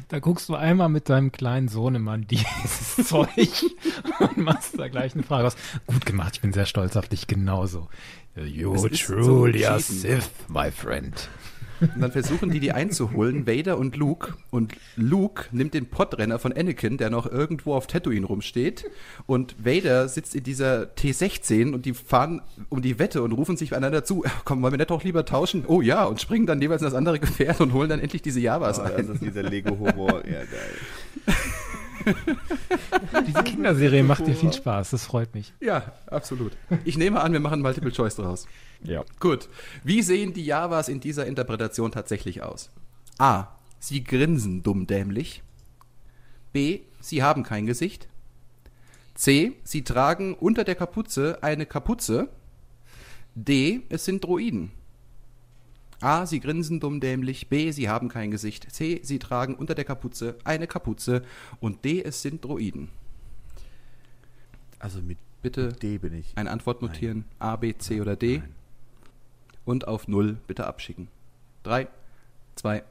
[0.07, 3.65] Da guckst du einmal mit deinem kleinen Sohnemann dieses Zeug
[4.19, 5.55] und machst da gleich eine Frage aus.
[5.87, 7.89] Gut gemacht, ich bin sehr stolz auf dich, genauso.
[8.35, 9.79] You truly so a cheaten.
[9.79, 11.29] Sith, my friend.
[11.95, 14.33] Und dann versuchen die, die einzuholen, Vader und Luke.
[14.49, 18.85] Und Luke nimmt den Podrenner von Anakin, der noch irgendwo auf Tatooine rumsteht.
[19.25, 23.75] Und Vader sitzt in dieser T16 und die fahren um die Wette und rufen sich
[23.75, 24.23] einander zu.
[24.45, 25.63] Komm, wollen wir nicht doch lieber tauschen?
[25.67, 28.39] Oh ja, und springen dann jeweils in das andere Gefährt und holen dann endlich diese
[28.39, 28.93] Javas Oh, ein.
[28.97, 30.23] das ist dieser Lego-Humor.
[30.25, 30.45] ja, geil.
[33.27, 35.53] Diese Kinderserie macht dir viel Spaß, das freut mich.
[35.59, 36.53] Ja, absolut.
[36.85, 38.47] Ich nehme an, wir machen Multiple Choice draus.
[38.83, 39.03] Ja.
[39.19, 39.49] Gut.
[39.83, 42.69] Wie sehen die Javas in dieser Interpretation tatsächlich aus?
[43.17, 43.47] A.
[43.79, 45.43] Sie grinsen dumm dämlich.
[46.51, 46.81] B.
[46.99, 48.07] Sie haben kein Gesicht.
[49.15, 49.53] C.
[49.63, 52.29] Sie tragen unter der Kapuze eine Kapuze.
[53.35, 53.81] D.
[53.89, 54.71] Es sind Droiden.
[56.03, 56.25] A.
[56.25, 57.47] Sie grinsen dumm dämlich.
[57.49, 57.71] B.
[57.71, 58.71] Sie haben kein Gesicht.
[58.71, 58.99] C.
[59.03, 61.23] Sie tragen unter der Kapuze eine Kapuze.
[61.59, 62.01] Und D.
[62.03, 62.89] Es sind Droiden.
[64.79, 66.31] Also mit Bitte D bin ich.
[66.37, 67.25] eine Antwort notieren.
[67.37, 68.37] A, B, C oder D.
[68.37, 68.55] Nein.
[69.65, 71.09] Und auf 0 bitte abschicken.
[71.63, 71.87] 3,
[72.55, 72.83] 2,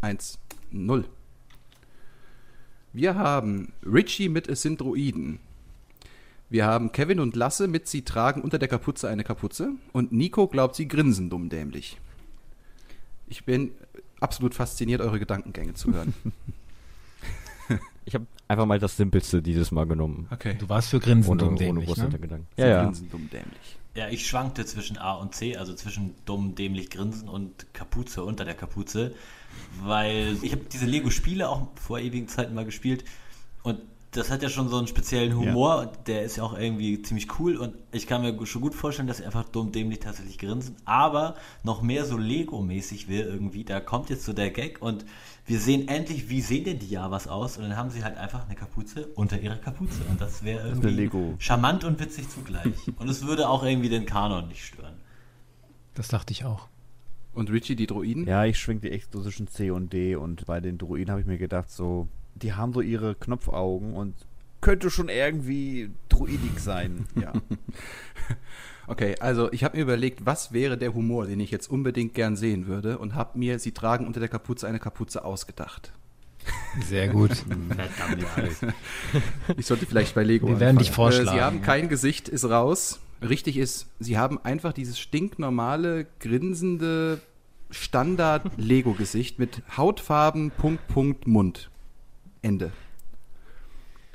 [0.00, 0.38] 1,
[0.70, 1.04] 0.
[2.92, 5.40] Wir haben Richie mit Es sind Droiden.
[6.48, 9.72] Wir haben Kevin und Lasse mit Sie tragen unter der Kapuze eine Kapuze.
[9.92, 11.98] Und Nico glaubt, sie grinsen dumm dämlich.
[13.30, 13.72] Ich bin
[14.20, 16.12] absolut fasziniert, eure Gedankengänge zu hören.
[18.06, 20.26] Ich habe einfach mal das Simpelste dieses Mal genommen.
[20.32, 20.56] Okay.
[20.58, 22.18] Du warst für Grinsen Ohne, dumm ohne dämlich, große ne?
[22.56, 22.82] Sie Ja, ja.
[22.82, 23.78] grinsen dumm dämlich.
[23.94, 28.44] Ja, ich schwankte zwischen A und C, also zwischen dumm, dämlich grinsen und Kapuze unter
[28.44, 29.14] der Kapuze,
[29.82, 33.04] weil ich habe diese Lego-Spiele auch vor ewigen Zeiten mal gespielt
[33.62, 33.80] und
[34.12, 37.56] das hat ja schon so einen speziellen Humor, der ist ja auch irgendwie ziemlich cool.
[37.56, 41.36] Und ich kann mir schon gut vorstellen, dass sie einfach dumm, dämlich tatsächlich grinsen, aber
[41.62, 44.82] noch mehr so Lego-mäßig will irgendwie, da kommt jetzt so der Gag.
[44.82, 45.04] Und
[45.46, 47.56] wir sehen endlich, wie sehen denn die Javas aus?
[47.56, 50.00] Und dann haben sie halt einfach eine Kapuze unter ihrer Kapuze.
[50.10, 51.34] Und das wäre irgendwie Lego.
[51.38, 52.88] charmant und witzig zugleich.
[52.98, 54.94] Und es würde auch irgendwie den Kanon nicht stören.
[55.94, 56.66] Das dachte ich auch.
[57.32, 58.26] Und Richie, die Droiden?
[58.26, 60.16] Ja, ich schwenkte echt so zwischen C und D.
[60.16, 62.08] Und bei den Druiden habe ich mir gedacht, so,
[62.42, 64.14] die haben so ihre Knopfaugen und
[64.60, 67.06] könnte schon irgendwie druidig sein.
[67.20, 67.32] Ja.
[68.86, 72.34] Okay, also ich habe mir überlegt, was wäre der Humor, den ich jetzt unbedingt gern
[72.34, 75.92] sehen würde und habe mir, sie tragen unter der Kapuze eine Kapuze ausgedacht.
[76.88, 77.30] Sehr gut.
[77.68, 78.74] Verdammt.
[79.56, 82.44] Ich sollte vielleicht bei Lego Wir werden dich vorschlagen, Äh, sie haben kein Gesicht, ist
[82.44, 82.98] raus.
[83.22, 87.20] Richtig ist, sie haben einfach dieses stinknormale, grinsende
[87.70, 91.70] Standard-Lego-Gesicht mit Hautfarben, Punkt, Punkt, Mund.
[92.42, 92.72] Ende.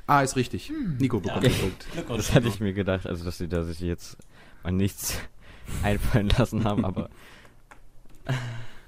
[0.06, 0.72] A ist richtig.
[0.98, 1.50] Nico bekommt Ja.
[1.50, 1.86] den Punkt.
[2.16, 4.16] Das hatte ich mir gedacht, also dass sie da sich jetzt
[4.62, 5.18] mal nichts
[5.82, 7.10] einfallen lassen haben, aber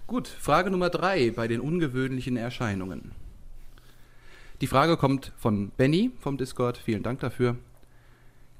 [0.06, 3.12] Gut, Frage Nummer drei bei den ungewöhnlichen Erscheinungen.
[4.60, 6.78] Die Frage kommt von Benny vom Discord.
[6.78, 7.56] Vielen Dank dafür.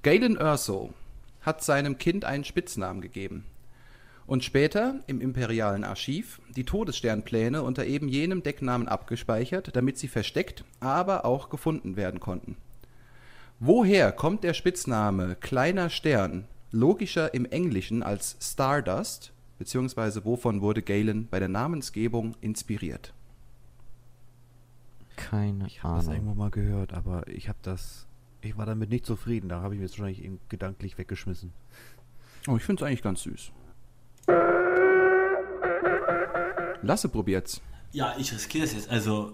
[0.03, 0.93] Galen Erso
[1.41, 3.45] hat seinem Kind einen Spitznamen gegeben
[4.29, 10.64] und später im imperialen Archiv die Todessternpläne unter eben jenem Decknamen abgespeichert, damit sie versteckt,
[10.79, 12.57] aber auch gefunden werden konnten.
[13.59, 21.26] Woher kommt der Spitzname Kleiner Stern logischer im Englischen als Stardust, beziehungsweise wovon wurde Galen
[21.29, 23.14] bei der Namensgebung inspiriert?
[25.16, 26.16] keine Ich habe das Ahnung.
[26.16, 28.07] irgendwo mal gehört, aber ich habe das,
[28.41, 29.49] ich war damit nicht zufrieden.
[29.49, 31.53] Da habe ich mir jetzt wahrscheinlich eben gedanklich weggeschmissen.
[32.47, 33.53] Oh, ich finde es eigentlich ganz süß.
[36.83, 37.61] Lasse probiert's.
[37.93, 38.89] Ja, ich riskiere es jetzt.
[38.89, 39.33] Also,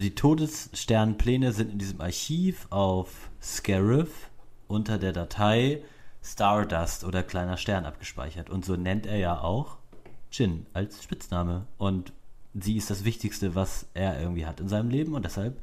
[0.00, 4.30] die Todessternpläne sind in diesem Archiv auf Scarif
[4.68, 5.82] unter der Datei
[6.22, 8.50] Stardust oder kleiner Stern abgespeichert.
[8.50, 9.78] Und so nennt er ja auch
[10.30, 11.66] Jin als Spitzname.
[11.78, 12.12] Und
[12.54, 15.14] sie ist das Wichtigste, was er irgendwie hat in seinem Leben.
[15.14, 15.60] Und deshalb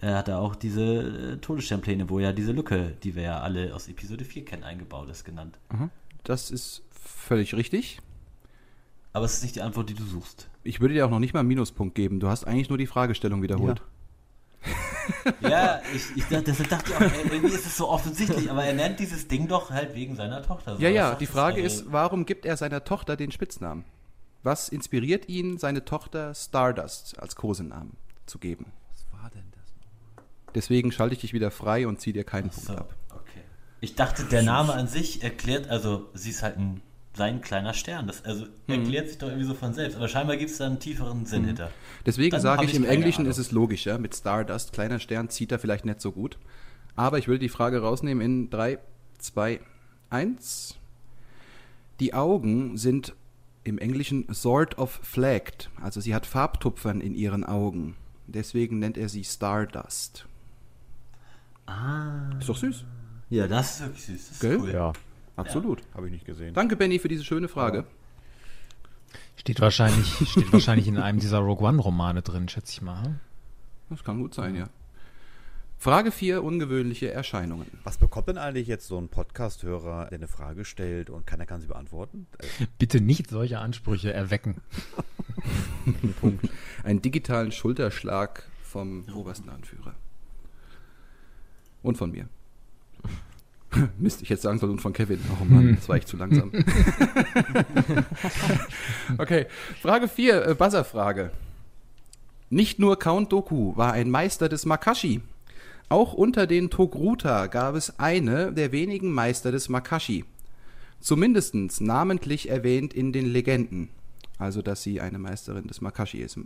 [0.00, 3.74] äh, hat er auch diese äh, Todessternpläne, wo ja diese Lücke, die wir ja alle
[3.74, 5.58] aus Episode 4 kennen, eingebaut ist, genannt.
[6.24, 8.00] Das ist völlig richtig.
[9.12, 10.48] Aber es ist nicht die Antwort, die du suchst.
[10.62, 12.18] Ich würde dir auch noch nicht mal einen Minuspunkt geben.
[12.20, 13.82] Du hast eigentlich nur die Fragestellung wiederholt.
[15.40, 17.00] Ja, ich, ich dachte, deshalb dachte ich auch,
[17.32, 20.76] irgendwie ist es so offensichtlich, aber er nennt dieses Ding doch halt wegen seiner Tochter.
[20.76, 21.26] So, Ja, ja, die?
[21.26, 23.84] Frage ist, warum gibt er seiner Tochter den Spitznamen?
[24.44, 27.96] Was inspiriert ihn, seine Tochter Stardust als Kosenamen
[28.26, 28.66] zu geben?
[28.92, 30.24] Was war denn das?
[30.54, 32.94] Deswegen schalte ich dich wieder frei und ziehe dir keinen So, Punkt ab.
[33.10, 33.42] okay.
[33.80, 36.80] Ich dachte, der Name an sich erklärt, also sie ist halt ein
[37.14, 38.06] sein kleiner Stern.
[38.06, 39.96] Das also erklärt sich doch irgendwie so von selbst.
[39.96, 41.70] Aber scheinbar gibt es da einen tieferen Sinn hinter.
[42.06, 43.30] Deswegen sage ich, ich im Englischen Ahnung.
[43.30, 46.38] ist es logisch, ja, mit Stardust, kleiner Stern, zieht er vielleicht nicht so gut.
[46.96, 48.78] Aber ich will die Frage rausnehmen in 3,
[49.18, 49.60] 2,
[50.10, 50.76] 1.
[52.00, 53.14] Die Augen sind
[53.64, 57.96] im Englischen sort of flagged, also sie hat Farbtupfern in ihren Augen.
[58.26, 60.26] Deswegen nennt er sie Stardust.
[61.66, 62.36] Ah.
[62.38, 62.84] Ist doch süß.
[63.30, 64.28] Ja, das ist wirklich süß.
[64.28, 64.58] Das ist Gell?
[64.60, 64.72] cool.
[64.72, 64.92] Ja.
[65.36, 65.82] Absolut.
[65.94, 66.54] Habe ich nicht gesehen.
[66.54, 67.84] Danke, Benny, für diese schöne Frage.
[69.36, 73.18] Steht wahrscheinlich, steht wahrscheinlich in einem dieser Rogue One-Romane drin, schätze ich mal.
[73.90, 74.68] Das kann gut sein, ja.
[75.82, 77.66] Frage 4, ungewöhnliche Erscheinungen.
[77.82, 81.60] Was bekommt denn eigentlich jetzt so ein Podcast-Hörer, der eine Frage stellt und keiner kann
[81.60, 82.28] sie beantworten?
[82.78, 84.60] Bitte nicht solche Ansprüche erwecken.
[86.84, 89.96] Einen digitalen Schulterschlag vom obersten Anführer.
[91.82, 92.28] Und von mir.
[93.98, 95.20] Mist, ich hätte sagen sollen, und von Kevin.
[95.40, 96.52] Oh Mann, das war ich zu langsam.
[99.18, 99.46] okay,
[99.80, 101.30] Frage 4, äh, Buzzer-Frage.
[102.50, 105.22] Nicht nur Count Doku war ein Meister des Makashi.
[105.88, 110.24] Auch unter den Togruta gab es eine der wenigen Meister des Makashi.
[111.00, 113.88] Zumindest namentlich erwähnt in den Legenden.
[114.38, 116.38] Also, dass sie eine Meisterin des Makashi ist.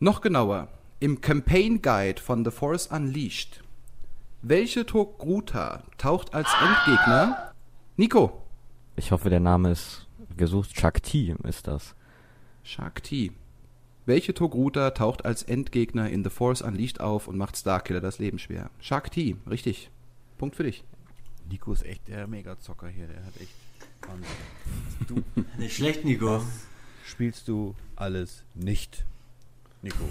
[0.00, 0.68] Noch genauer,
[1.00, 3.62] im Campaign Guide von The Force Unleashed.
[4.42, 7.52] Welche Togruta taucht als Endgegner?
[7.96, 8.42] Nico.
[8.94, 10.74] Ich hoffe, der Name ist gesucht.
[11.02, 11.96] T ist das.
[12.62, 13.32] Shakti.
[14.06, 18.38] Welche Togruta taucht als Endgegner in The Force Unleashed auf und macht Starkiller das Leben
[18.38, 18.70] schwer?
[18.80, 19.90] Shakti, richtig.
[20.38, 20.84] Punkt für dich.
[21.50, 23.08] Nico ist echt der Mega-Zocker hier.
[23.08, 23.52] Der hat echt
[24.06, 24.28] Wahnsinn.
[25.08, 26.42] Du Nicht schlecht, Nico.
[27.04, 29.04] spielst du alles nicht,
[29.82, 30.04] Nico.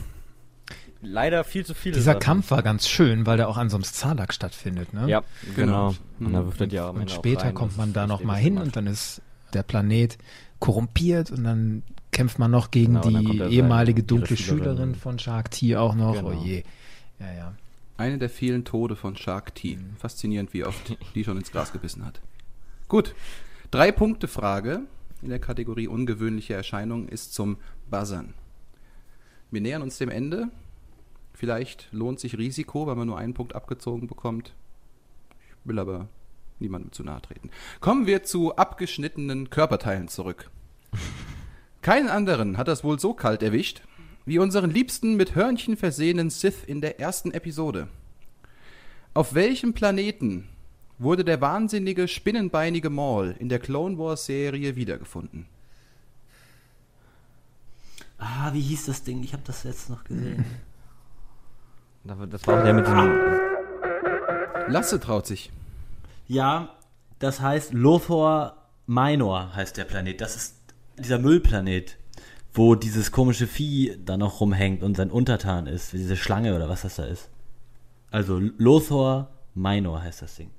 [1.02, 1.94] Leider viel zu viele.
[1.96, 2.20] Dieser Sachen.
[2.22, 4.94] Kampf war ganz schön, weil der auch an so einem Starlag stattfindet.
[4.94, 5.08] Ne?
[5.10, 5.24] Ja,
[5.56, 5.96] Genau.
[6.20, 6.28] genau.
[6.28, 7.54] Und da wirft er Und Ende auch später rein.
[7.54, 9.22] kommt man da nochmal hin und dann ist
[9.54, 10.18] der Planet
[10.60, 14.38] korrumpiert und dann kämpft man noch gegen Genau, und dann die ehemalige seine- dunkle.
[14.38, 16.16] Schülerin von Shark T auch noch.
[16.16, 16.30] Genau.
[16.32, 16.64] Oh je.
[17.20, 17.54] Ja, ja.
[17.98, 19.78] Eine der vielen Tode von Shark T.
[19.98, 22.22] Faszinierend, wie oft die schon ins Gras gebissen hat.
[22.88, 23.14] Gut.
[23.72, 24.82] Drei Punkte Frage
[25.22, 27.58] in der Kategorie ungewöhnliche Erscheinung ist zum
[27.90, 28.34] Buzzern.
[29.52, 30.50] Wir nähern uns dem Ende.
[31.34, 34.54] Vielleicht lohnt sich Risiko, weil man nur einen Punkt abgezogen bekommt.
[35.40, 36.10] Ich will aber
[36.60, 37.52] niemandem zu nahe treten.
[37.80, 40.50] Kommen wir zu abgeschnittenen Körperteilen zurück.
[41.82, 43.82] Keinen anderen hat das wohl so kalt erwischt
[44.26, 47.88] wie unseren liebsten mit Hörnchen versehenen Sith in der ersten Episode.
[49.14, 50.50] Auf welchem Planeten
[51.00, 55.46] wurde der wahnsinnige spinnenbeinige Maul in der Clone Wars Serie wiedergefunden?
[58.18, 59.24] Ah, wie hieß das Ding?
[59.24, 60.46] Ich habe das jetzt noch gesehen.
[62.04, 63.12] Das war auch der mit diesem.
[64.68, 65.52] Lasse traut sich.
[66.28, 66.70] Ja,
[67.20, 68.56] das heißt Lothor
[68.86, 70.22] Minor heißt der Planet.
[70.22, 70.56] Das ist
[70.98, 71.98] dieser Müllplanet,
[72.54, 76.70] wo dieses komische Vieh da noch rumhängt und sein Untertan ist, wie diese Schlange oder
[76.70, 77.30] was das da ist.
[78.10, 80.52] Also Lothor Minor heißt das Ding.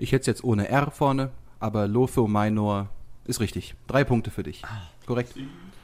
[0.00, 2.88] Ich hätte es jetzt ohne R vorne, aber Lotho Minor
[3.26, 3.74] ist richtig.
[3.86, 4.62] Drei Punkte für dich.
[5.04, 5.34] Korrekt.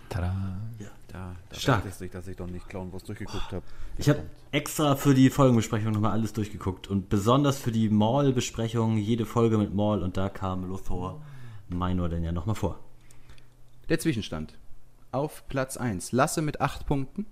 [0.08, 0.34] Tada.
[1.16, 1.86] Da, da Stark.
[1.86, 3.62] weiß ich, dass ich noch nicht Clown Wars durchgeguckt habe.
[3.96, 9.24] Ich habe extra für die Folgenbesprechung nochmal alles durchgeguckt und besonders für die Maul-Besprechung jede
[9.24, 11.22] Folge mit Maul und da kam Lothor
[11.68, 12.78] Minor denn ja nochmal vor.
[13.88, 14.58] Der Zwischenstand.
[15.12, 17.26] Auf Platz 1 Lasse mit 8 Punkten.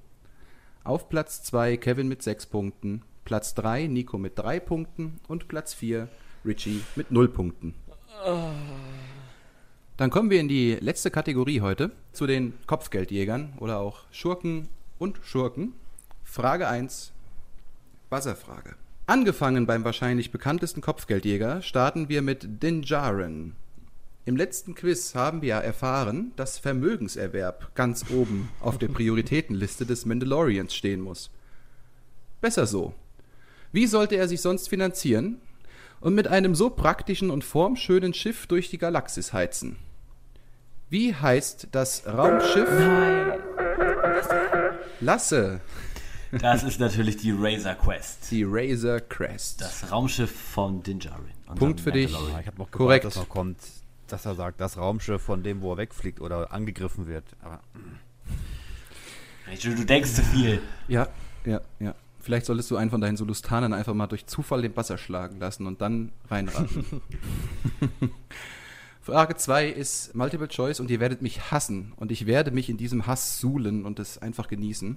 [0.82, 3.02] Auf Platz 2 Kevin mit 6 Punkten.
[3.24, 5.20] Platz 3 Nico mit 3 Punkten.
[5.28, 6.08] Und Platz 4
[6.44, 7.74] Richie mit 0 Punkten.
[9.96, 14.66] Dann kommen wir in die letzte Kategorie heute, zu den Kopfgeldjägern oder auch Schurken
[14.98, 15.72] und Schurken.
[16.24, 17.12] Frage 1,
[18.10, 18.74] Buzzerfrage.
[19.06, 23.54] Angefangen beim wahrscheinlich bekanntesten Kopfgeldjäger starten wir mit Din Djarin.
[24.24, 30.74] Im letzten Quiz haben wir erfahren, dass Vermögenserwerb ganz oben auf der Prioritätenliste des Mandalorians
[30.74, 31.30] stehen muss.
[32.40, 32.94] Besser so.
[33.70, 35.40] Wie sollte er sich sonst finanzieren
[36.04, 39.76] und mit einem so praktischen und formschönen Schiff durch die Galaxis heizen?
[40.90, 42.68] Wie heißt das Raumschiff?
[45.00, 45.60] Lasse,
[46.30, 48.30] Das ist natürlich die Razor Quest.
[48.30, 49.60] die Razor Crest.
[49.60, 51.24] Das Raumschiff von Din Djarin.
[51.42, 52.10] unserem Punkt für dich.
[52.12, 52.72] Ich habe noch Korrekt.
[52.72, 53.04] Korrekt.
[53.06, 53.56] dass noch kommt,
[54.08, 57.24] dass er sagt, das Raumschiff von dem, wo er wegfliegt oder angegriffen wird.
[57.42, 57.60] Aber
[59.46, 60.60] Rachel, du denkst zu viel.
[60.88, 61.08] Ja,
[61.44, 61.94] ja, ja.
[62.24, 65.66] Vielleicht solltest du einen von deinen Solustanern einfach mal durch Zufall den Buzzer schlagen lassen
[65.66, 66.86] und dann reinraten.
[69.02, 72.78] Frage 2 ist Multiple Choice und ihr werdet mich hassen und ich werde mich in
[72.78, 74.96] diesem Hass suhlen und es einfach genießen.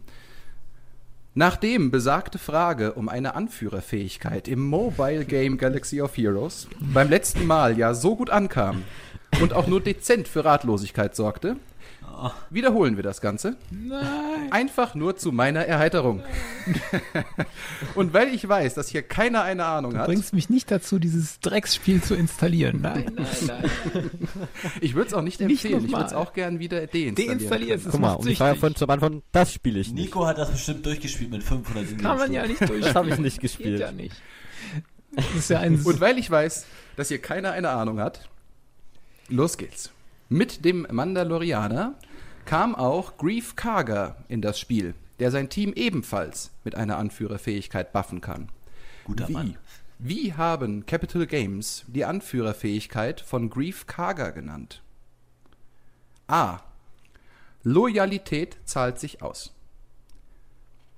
[1.34, 7.78] Nachdem besagte Frage um eine Anführerfähigkeit im Mobile Game Galaxy of Heroes beim letzten Mal
[7.78, 8.84] ja so gut ankam,
[9.42, 11.58] und auch nur dezent für Ratlosigkeit sorgte,
[12.50, 13.58] wiederholen wir das Ganze.
[13.70, 14.52] Nein.
[14.52, 16.24] Einfach nur zu meiner Erheiterung.
[17.96, 21.00] und weil ich weiß, dass hier keiner eine Ahnung Du hat, bringst mich nicht dazu,
[21.00, 22.82] dieses Drecksspiel zu installieren.
[22.82, 24.10] Nein, nein, nein.
[24.82, 25.86] ich würde es auch nicht Nicht empfehlen.
[25.86, 27.16] ich würde es auch gern wieder deinstallieren.
[27.16, 30.06] Deinstalliert, das Guck mal, und ich war ja vorhin zum Anfang, das spiele ich nicht.
[30.06, 32.84] Nico hat das bestimmt durchgespielt mit 500 Kann man ja nicht durch.
[32.84, 33.80] Das habe ich nicht Geht gespielt.
[33.80, 34.16] ja nicht.
[35.16, 38.28] Das ist ja ein Und weil ich weiß, dass hier keiner eine Ahnung hat,
[39.30, 39.92] los geht's.
[40.30, 41.96] Mit dem Mandalorianer
[42.44, 48.20] kam auch Grief Karga in das Spiel, der sein Team ebenfalls mit einer Anführerfähigkeit buffen
[48.20, 48.50] kann.
[49.06, 49.34] Guter Wie?
[49.34, 49.58] Mann.
[50.00, 54.84] Wie haben Capital Games die Anführerfähigkeit von Grief Karga genannt?
[56.28, 56.60] A.
[57.64, 59.54] Loyalität zahlt sich aus.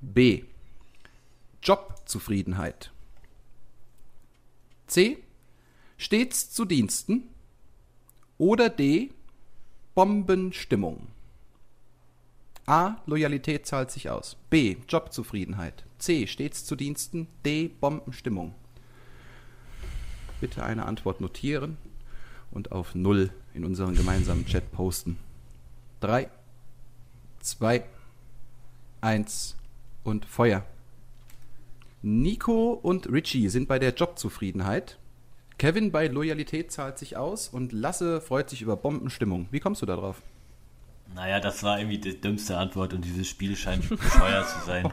[0.01, 0.43] B.
[1.61, 2.91] Jobzufriedenheit.
[4.87, 5.19] C.
[5.97, 7.29] Stets zu Diensten.
[8.39, 9.11] Oder D.
[9.99, 11.09] Bombenstimmung.
[12.65, 13.01] A.
[13.05, 14.37] Loyalität zahlt sich aus.
[14.49, 14.77] B.
[14.87, 15.83] Jobzufriedenheit.
[15.97, 16.25] C.
[16.25, 17.27] Stets zu Diensten.
[17.43, 17.67] D.
[17.67, 18.55] Bombenstimmung.
[20.39, 21.77] Bitte eine Antwort notieren
[22.49, 25.17] und auf Null in unseren gemeinsamen Chat posten.
[25.99, 26.29] Drei,
[27.41, 27.83] zwei,
[29.01, 29.57] eins
[30.05, 30.63] und Feuer.
[32.01, 34.97] Nico und Richie sind bei der Jobzufriedenheit.
[35.59, 39.49] Kevin bei Loyalität zahlt sich aus und Lasse freut sich über Bombenstimmung.
[39.51, 40.21] Wie kommst du da drauf?
[41.13, 44.85] Naja, das war irgendwie die dümmste Antwort und dieses Spiel scheint bescheuert zu sein.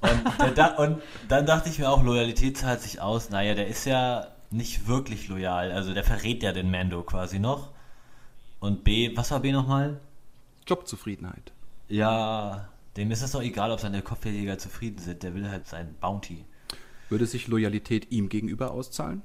[0.00, 3.30] Und, äh, da, und dann dachte ich mir auch, Loyalität zahlt sich aus.
[3.30, 5.72] Naja, der ist ja nicht wirklich loyal.
[5.72, 7.70] Also der verrät ja den Mando quasi noch.
[8.60, 10.00] Und B, was war B nochmal?
[10.66, 11.52] Jobzufriedenheit.
[11.88, 15.22] Ja, dem ist es doch egal, ob seine Kopfgeldjäger zufrieden sind.
[15.22, 16.44] Der will halt sein Bounty.
[17.08, 19.22] Würde sich Loyalität ihm gegenüber auszahlen?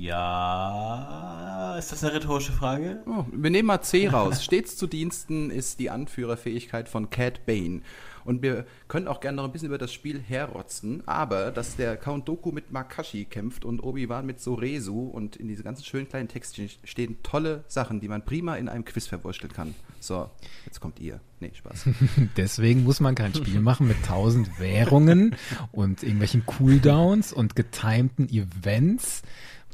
[0.00, 3.02] Ja, ist das eine rhetorische Frage?
[3.06, 4.44] Oh, wir nehmen mal C raus.
[4.48, 7.82] Stets zu Diensten ist die Anführerfähigkeit von Cat Bane.
[8.24, 11.96] Und wir können auch gerne noch ein bisschen über das Spiel herrotzen, aber dass der
[11.96, 16.28] Count Doku mit Makashi kämpft und Obi-Wan mit Soresu und in diese ganzen schönen kleinen
[16.28, 19.74] Textchen stehen tolle Sachen, die man prima in einem Quiz verwurschteln kann.
[19.98, 20.30] So,
[20.64, 21.20] jetzt kommt ihr.
[21.40, 21.86] Nee, Spaß.
[22.36, 25.34] Deswegen muss man kein Spiel machen mit tausend Währungen
[25.72, 29.22] und irgendwelchen Cooldowns und getimten Events,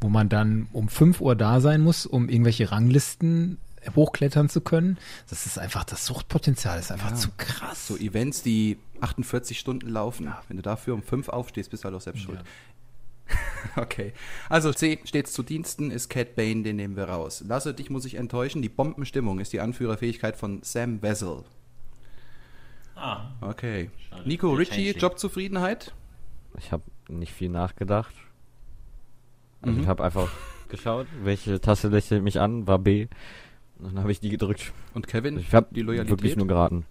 [0.05, 3.57] wo man dann um 5 Uhr da sein muss, um irgendwelche Ranglisten
[3.97, 4.99] hochklettern zu können.
[5.31, 7.87] Das ist einfach, das Suchtpotenzial ist einfach zu krass.
[7.87, 10.31] So Events, die 48 Stunden laufen.
[10.49, 12.41] Wenn du dafür um 5 aufstehst, bist du halt auch selbst schuld.
[13.77, 14.13] Okay.
[14.51, 17.43] Also C, stets zu Diensten ist Cat Bane, den nehmen wir raus.
[17.49, 18.61] Lasse, dich muss ich enttäuschen.
[18.61, 21.43] Die Bombenstimmung ist die Anführerfähigkeit von Sam Wessel.
[22.95, 23.91] Ah, Okay.
[24.11, 24.29] Schade.
[24.29, 24.91] Nico Ritchie.
[24.91, 25.95] Jobzufriedenheit?
[26.59, 28.15] Ich habe nicht viel nachgedacht.
[29.65, 29.83] Also Mhm.
[29.83, 30.29] ich habe einfach
[30.69, 33.07] geschaut, welche Taste lächelt mich an, war B.
[33.79, 34.73] Und dann habe ich die gedrückt.
[34.95, 36.11] Und Kevin, Ich habe die Loyalität?
[36.19, 36.85] wirklich nur geraten.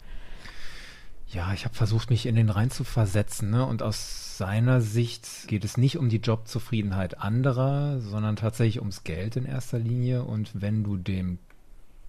[1.27, 3.49] Ja, ich habe versucht, mich in den rein zu versetzen.
[3.49, 3.65] Ne?
[3.65, 9.35] Und aus seiner Sicht geht es nicht um die Jobzufriedenheit anderer, sondern tatsächlich ums Geld
[9.35, 10.23] in erster Linie.
[10.23, 11.39] Und wenn du dem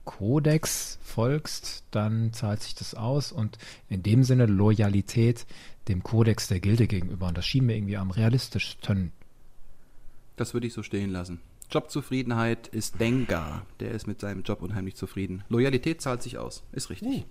[0.04, 3.32] Kodex folgst, dann zahlt sich das aus.
[3.32, 3.56] Und
[3.88, 5.46] in dem Sinne Loyalität
[5.88, 7.28] dem Kodex der Gilde gegenüber.
[7.28, 9.12] Und das schien mir irgendwie am realistischsten.
[10.36, 11.40] Das würde ich so stehen lassen.
[11.70, 13.66] Jobzufriedenheit ist Dengar.
[13.80, 15.44] Der ist mit seinem Job unheimlich zufrieden.
[15.48, 16.62] Loyalität zahlt sich aus.
[16.72, 17.24] Ist richtig.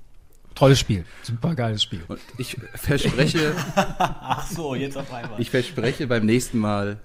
[0.55, 1.05] Tolles Spiel.
[1.23, 2.03] Super geiles Spiel.
[2.07, 5.41] Und ich verspreche, ach so, jetzt auf einmal.
[5.41, 6.99] ich verspreche beim nächsten Mal,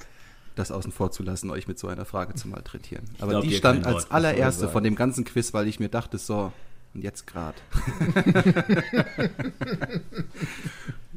[0.54, 3.08] das außen vor zu lassen, euch mit so einer Frage zu malträtieren.
[3.20, 6.18] Aber glaub die stand als Wort, allererste von dem ganzen Quiz, weil ich mir dachte,
[6.18, 6.52] so,
[6.94, 7.54] und jetzt grad.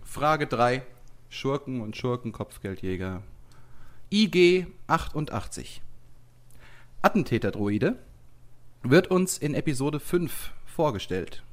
[0.05, 0.83] Frage 3.
[1.29, 3.15] Schurken und Schurken-Kopfgeldjäger.
[3.17, 3.23] IG
[4.13, 5.81] 88.
[7.01, 7.97] Attentäterdroide
[8.83, 11.43] wird uns in Episode 5 vorgestellt.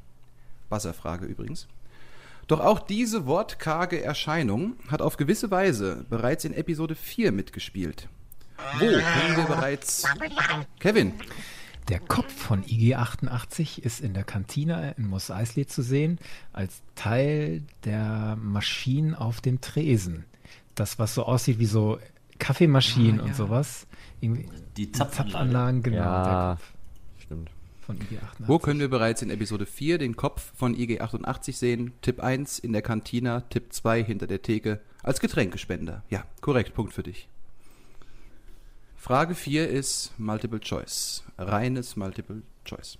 [0.68, 1.68] Wasserfrage übrigens.
[2.48, 8.08] Doch auch diese wortkarge Erscheinung hat auf gewisse Weise bereits in Episode 4 mitgespielt.
[8.78, 10.04] Wo können wir bereits.
[10.80, 11.12] Kevin,
[11.88, 16.18] Der Kopf von IG-88 ist in der Kantine in Mos Eisley zu sehen,
[16.52, 20.24] als Teil der Maschinen auf dem Tresen.
[20.74, 21.98] Das, was so aussieht wie so
[22.38, 23.86] Kaffeemaschinen und sowas.
[24.20, 25.32] Irgendwie Die Zapfanlage.
[25.32, 25.96] Zapfanlagen, genau.
[25.96, 26.58] Ja.
[27.18, 27.50] Stimmt.
[27.80, 28.46] von IG-88.
[28.46, 31.92] wo können wir bereits in Episode 4 den Kopf von IG88 sehen?
[32.02, 36.02] Tipp 1 in der Kantina, Tipp 2 hinter der Theke als Getränkespender.
[36.10, 37.28] Ja, korrekt, Punkt für dich.
[38.96, 41.22] Frage 4 ist Multiple Choice.
[41.38, 42.98] Reines Multiple Choice.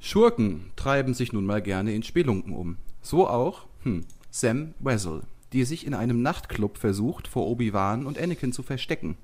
[0.00, 2.76] Schurken treiben sich nun mal gerne in Spelunken um.
[3.02, 5.22] So auch hm, Sam Wessel,
[5.54, 9.16] die sich in einem Nachtclub versucht, vor Obi-Wan und Anakin zu verstecken.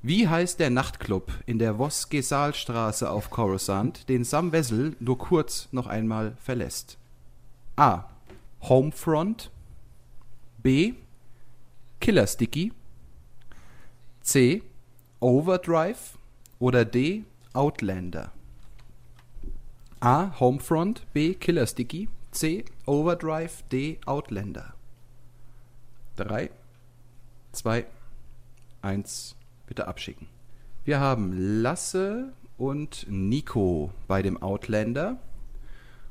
[0.00, 5.86] Wie heißt der Nachtclub in der Vos-Gesal-Straße auf Coruscant, den Sam Wessel nur kurz noch
[5.86, 6.96] einmal verlässt?
[7.76, 8.04] A.
[8.62, 9.50] Homefront.
[10.62, 10.94] B.
[12.00, 12.72] Killer Sticky.
[14.22, 14.62] C.
[15.20, 16.16] Overdrive.
[16.58, 17.24] Oder D.
[17.52, 18.32] Outlander.
[20.00, 20.38] A.
[20.40, 21.04] Homefront.
[21.12, 21.34] B.
[21.34, 22.08] Killer Sticky.
[22.30, 22.64] C.
[22.86, 23.62] Overdrive.
[23.70, 23.98] D.
[24.06, 24.75] Outlander.
[26.16, 26.50] 3,
[27.52, 27.86] 2,
[28.82, 29.36] 1,
[29.66, 30.28] bitte abschicken.
[30.84, 35.18] Wir haben Lasse und Nico bei dem Outlander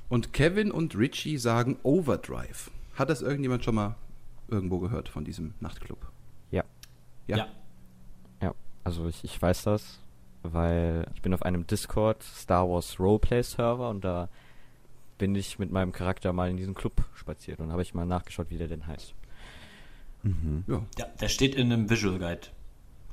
[0.10, 2.72] und Kevin und Richie sagen Overdrive.
[2.96, 3.96] Hat das irgendjemand schon mal
[4.48, 5.98] irgendwo gehört von diesem Nachtclub?
[6.52, 6.64] Ja.
[7.28, 7.38] Ja.
[7.38, 7.48] Ja.
[8.42, 10.00] Ja, also ich, ich weiß das,
[10.44, 14.30] weil ich bin auf einem Discord Star Wars Roleplay Server und da
[15.18, 18.50] bin ich mit meinem Charakter mal in diesen Club spaziert und habe ich mal nachgeschaut,
[18.50, 19.16] wie der denn heißt.
[20.68, 20.82] Ja.
[20.98, 22.48] Ja, der steht in einem Visual Guide.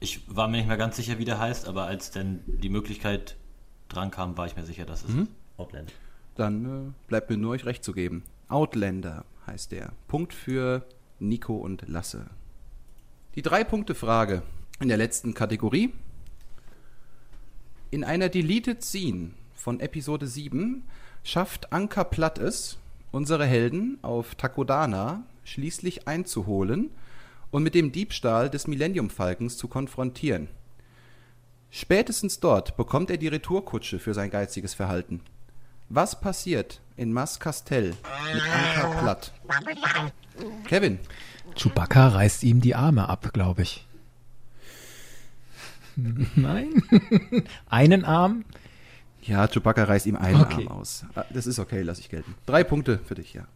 [0.01, 3.37] Ich war mir nicht mehr ganz sicher, wie der heißt, aber als dann die Möglichkeit
[3.89, 5.29] dran kam, war ich mir sicher, dass es Mhm.
[5.59, 5.93] Outland.
[6.35, 8.25] Dann äh, bleibt mir nur euch recht zu geben.
[8.49, 9.93] Outlander heißt der.
[10.09, 10.85] Punkt für
[11.21, 12.27] Nico und Lasse.
[13.35, 14.43] Die Drei-Punkte-Frage
[14.81, 15.93] in der letzten Kategorie.
[17.91, 20.83] In einer Deleted Scene von Episode 7
[21.23, 22.79] schafft Anka Platt es,
[23.11, 26.91] unsere Helden auf Takodana schließlich einzuholen
[27.53, 30.49] und mit dem Diebstahl des Millennium Falkens zu konfrontieren.
[31.71, 35.21] Spätestens dort bekommt er die Retourkutsche für sein geiziges Verhalten.
[35.89, 37.95] Was passiert in Mas Castell
[38.35, 39.33] mit Anka Platt?
[40.67, 40.99] Kevin,
[41.55, 43.87] Chewbacca reißt ihm die Arme ab, glaube ich.
[46.37, 46.83] Nein?
[47.69, 48.45] Einen Arm?
[49.23, 50.67] ja, Chewbacca reißt ihm einen Okay.
[50.67, 51.05] Arm aus.
[51.15, 52.35] Ah, Das ist okay, lass ich gelten.
[52.47, 53.47] Drei Punkte für dich, ja.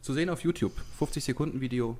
[0.00, 0.72] Zu sehen auf YouTube.
[0.98, 1.98] 50 Sekunden Video.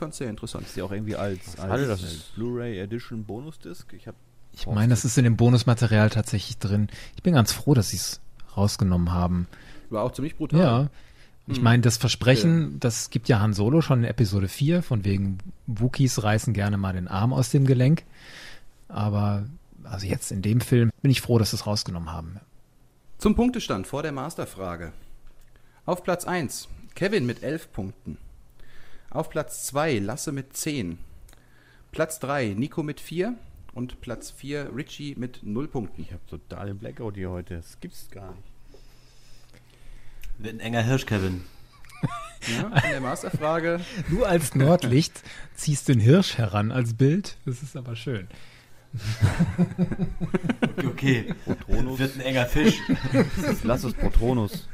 [0.00, 0.64] Ich fand's sehr interessant.
[0.66, 3.92] Ist ja auch irgendwie als, als es- Blu-ray Edition Bonusdisc.
[3.92, 4.16] Ich habe
[4.54, 6.88] Ich meine, das ist in dem Bonusmaterial tatsächlich drin.
[7.16, 8.18] Ich bin ganz froh, dass sie es
[8.56, 9.46] rausgenommen haben.
[9.90, 10.58] War auch ziemlich brutal.
[10.58, 10.88] Ja.
[11.48, 15.36] Ich meine, das Versprechen, das gibt ja Han Solo schon in Episode 4, von wegen
[15.66, 18.04] Wookies reißen gerne mal den Arm aus dem Gelenk.
[18.88, 19.44] Aber
[19.84, 22.40] also jetzt in dem Film bin ich froh, dass sie es rausgenommen haben.
[23.18, 24.94] Zum Punktestand vor der Masterfrage.
[25.84, 28.16] Auf Platz 1 Kevin mit 11 Punkten.
[29.10, 30.98] Auf Platz 2 Lasse mit 10.
[31.90, 33.34] Platz 3 Nico mit 4.
[33.72, 36.02] Und Platz 4 Richie mit 0 Punkten.
[36.02, 37.56] ich hab total den Blackout hier heute.
[37.56, 38.48] Das gibt's gar nicht.
[40.38, 41.44] Wird ein enger Hirsch, Kevin.
[42.48, 45.22] Ja, in der Masterfrage Du als Nordlicht
[45.54, 47.36] ziehst den Hirsch heran als Bild.
[47.44, 48.28] Das ist aber schön.
[50.78, 51.34] Okay.
[51.44, 51.98] Patronus.
[51.98, 52.80] Wird ein enger Fisch.
[53.62, 54.66] Lass es Patronus.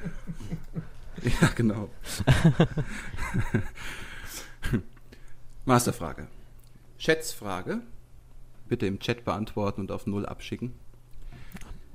[1.25, 1.91] Ja, genau.
[5.65, 6.27] Masterfrage.
[6.99, 7.81] Schätzfrage.
[8.69, 10.73] Bitte im Chat beantworten und auf Null abschicken.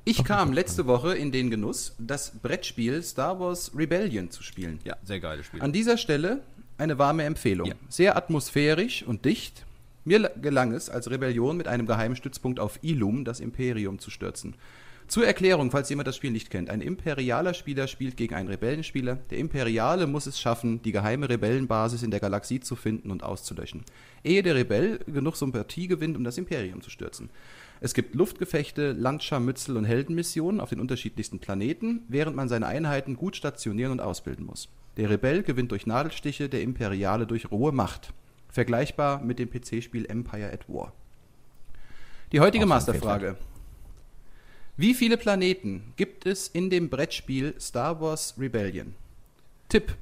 [0.03, 4.79] Ich kam letzte Woche in den Genuss, das Brettspiel Star Wars Rebellion zu spielen.
[4.83, 5.61] Ja, sehr geiles Spiel.
[5.61, 6.41] An dieser Stelle
[6.77, 7.67] eine warme Empfehlung.
[7.67, 7.75] Ja.
[7.89, 9.65] Sehr atmosphärisch und dicht.
[10.03, 14.09] Mir la- gelang es, als Rebellion mit einem geheimen Stützpunkt auf Ilum das Imperium zu
[14.09, 14.55] stürzen.
[15.11, 16.69] Zur Erklärung, falls jemand das Spiel nicht kennt.
[16.69, 19.17] Ein imperialer Spieler spielt gegen einen Rebellenspieler.
[19.29, 23.83] Der Imperiale muss es schaffen, die geheime Rebellenbasis in der Galaxie zu finden und auszulöschen.
[24.23, 27.29] Ehe der Rebell genug Sympathie gewinnt, um das Imperium zu stürzen.
[27.81, 33.35] Es gibt Luftgefechte, Landscharmützel und Heldenmissionen auf den unterschiedlichsten Planeten, während man seine Einheiten gut
[33.35, 34.69] stationieren und ausbilden muss.
[34.95, 38.13] Der Rebell gewinnt durch Nadelstiche, der Imperiale durch rohe Macht.
[38.47, 40.93] Vergleichbar mit dem PC-Spiel Empire at War.
[42.31, 43.35] Die heutige Masterfrage.
[44.81, 48.95] Wie viele Planeten gibt es in dem Brettspiel Star Wars Rebellion?
[49.69, 49.95] Tipp.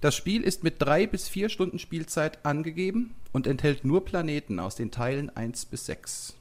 [0.00, 4.76] Das Spiel ist mit drei bis vier Stunden Spielzeit angegeben und enthält nur Planeten aus
[4.76, 6.34] den Teilen 1 bis 6.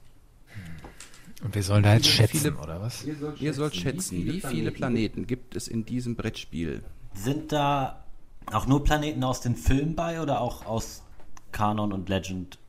[1.43, 3.03] Und wir sollen da jetzt schätzen, viele- oder was?
[3.03, 6.85] Ihr sollt schätzen, wie viele Planeten gibt es in diesem Brettspiel?
[7.15, 8.05] Sind da
[8.45, 11.03] auch nur Planeten aus den Filmen bei oder auch aus
[11.51, 12.59] Kanon und Legend?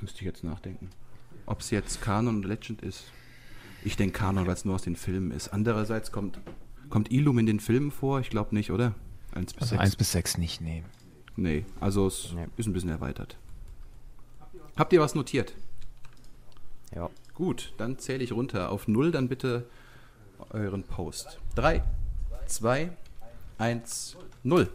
[0.00, 0.90] Müsste ich jetzt nachdenken.
[1.44, 3.06] Ob es jetzt Kanon oder Legend ist.
[3.84, 5.48] Ich denke Kanon, weil es nur aus den Filmen ist.
[5.48, 6.40] Andererseits kommt,
[6.88, 8.20] kommt Ilum in den Filmen vor?
[8.20, 8.94] Ich glaube nicht, oder?
[9.34, 9.80] 1 bis Also 6.
[9.82, 10.86] 1 bis 6 nicht nehmen.
[11.36, 12.46] Nee, also es Nee.
[12.56, 13.36] ist ein bisschen erweitert.
[14.76, 15.54] Habt ihr was notiert?
[16.94, 17.10] Ja.
[17.34, 18.70] Gut, dann zähle ich runter.
[18.70, 19.66] Auf 0 dann bitte
[20.50, 21.38] euren Post.
[21.56, 21.82] 3,
[22.46, 22.90] 2,
[23.58, 24.70] 1, 0.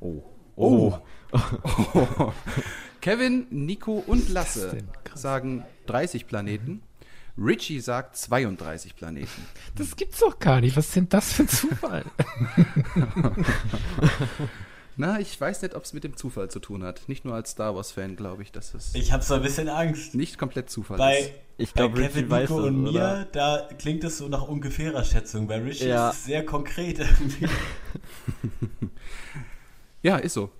[0.00, 0.22] Oh.
[0.56, 0.98] Oh.
[3.00, 4.78] Kevin, Nico und Lasse
[5.14, 6.82] sagen 30 Planeten.
[7.40, 9.46] Richie sagt 32 Planeten.
[9.76, 10.76] Das gibt's doch gar nicht.
[10.76, 12.04] Was ist denn das für ein Zufall?
[14.96, 17.08] Na, ich weiß nicht, ob es mit dem Zufall zu tun hat.
[17.08, 20.14] Nicht nur als Star Wars-Fan glaube ich, dass es Ich habe so ein bisschen Angst.
[20.14, 21.00] nicht komplett Zufall ist.
[21.00, 23.24] Bei, Ich bei glaub, Richie Kevin, Nico und mir, oder?
[23.32, 25.46] da klingt es so nach ungefährer Schätzung.
[25.48, 26.10] Bei Richie Ja.
[26.10, 27.46] ist es sehr konkret irgendwie.
[30.02, 30.50] Ja, ist so.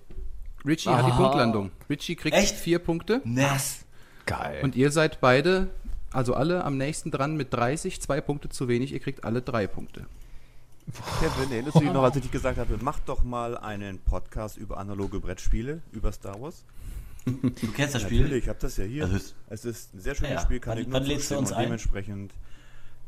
[0.65, 1.11] Richie hat die.
[1.11, 1.71] Punktlandung.
[1.89, 2.55] Richie kriegt Echt?
[2.55, 3.21] vier Punkte.
[3.23, 3.85] Nass.
[4.27, 4.59] Geil.
[4.63, 5.69] Und ihr seid beide,
[6.11, 8.91] also alle am nächsten dran mit 30, zwei Punkte zu wenig.
[8.93, 10.05] Ihr kriegt alle drei Punkte.
[11.19, 14.57] Kevin, erinnerst du dich noch, als ich dir gesagt habe, mach doch mal einen Podcast
[14.57, 16.63] über analoge Brettspiele, über Star Wars?
[17.25, 18.21] Du kennst das Spiel?
[18.21, 19.03] Natürlich, ich habe das ja hier.
[19.03, 21.15] Also es- es ist ein sehr schönes Ja, Spiel, kann wann- ich nur lädst du
[21.35, 21.63] zustimmen uns und ein?
[21.65, 22.33] dementsprechend,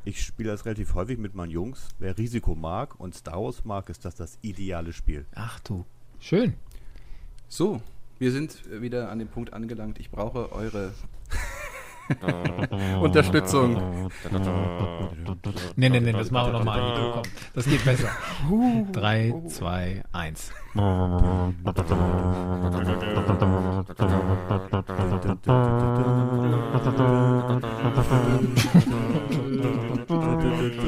[0.06, 1.88] ich spiele das relativ häufig mit meinen Jungs.
[1.97, 5.26] Wer Risiko mag und Star Wars mag, ist das das ideale Spiel.
[5.34, 5.84] Ach du.
[6.20, 6.54] Schön.
[7.49, 7.82] So,
[8.20, 9.99] wir sind wieder an dem Punkt angelangt.
[9.99, 10.93] Ich brauche eure
[13.01, 14.10] Unterstützung.
[15.76, 17.12] Nee, nee, nee, das machen wir nochmal.
[17.14, 17.24] Komm,
[17.54, 18.10] das geht besser.
[18.91, 20.51] Drei, zwei, eins.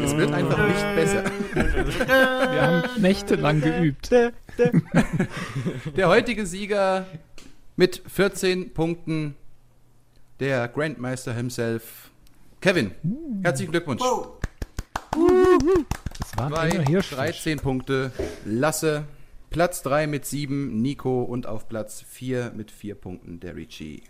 [0.04, 1.24] Es wird einfach nicht besser.
[1.54, 4.12] Wir haben nächtelang geübt.
[5.96, 7.06] Der heutige Sieger
[7.76, 9.36] mit 14 Punkten,
[10.40, 12.12] der Grandmeister himself,
[12.62, 12.92] Kevin.
[13.44, 14.02] Herzlichen Glückwunsch.
[16.20, 17.12] Das waren Bei immer Hirsch.
[17.12, 18.12] 13 Punkte,
[18.46, 19.06] Lasse.
[19.50, 21.24] Platz 3 mit 7, Nico.
[21.24, 24.04] Und auf Platz 4 mit 4 Punkten, der Richie.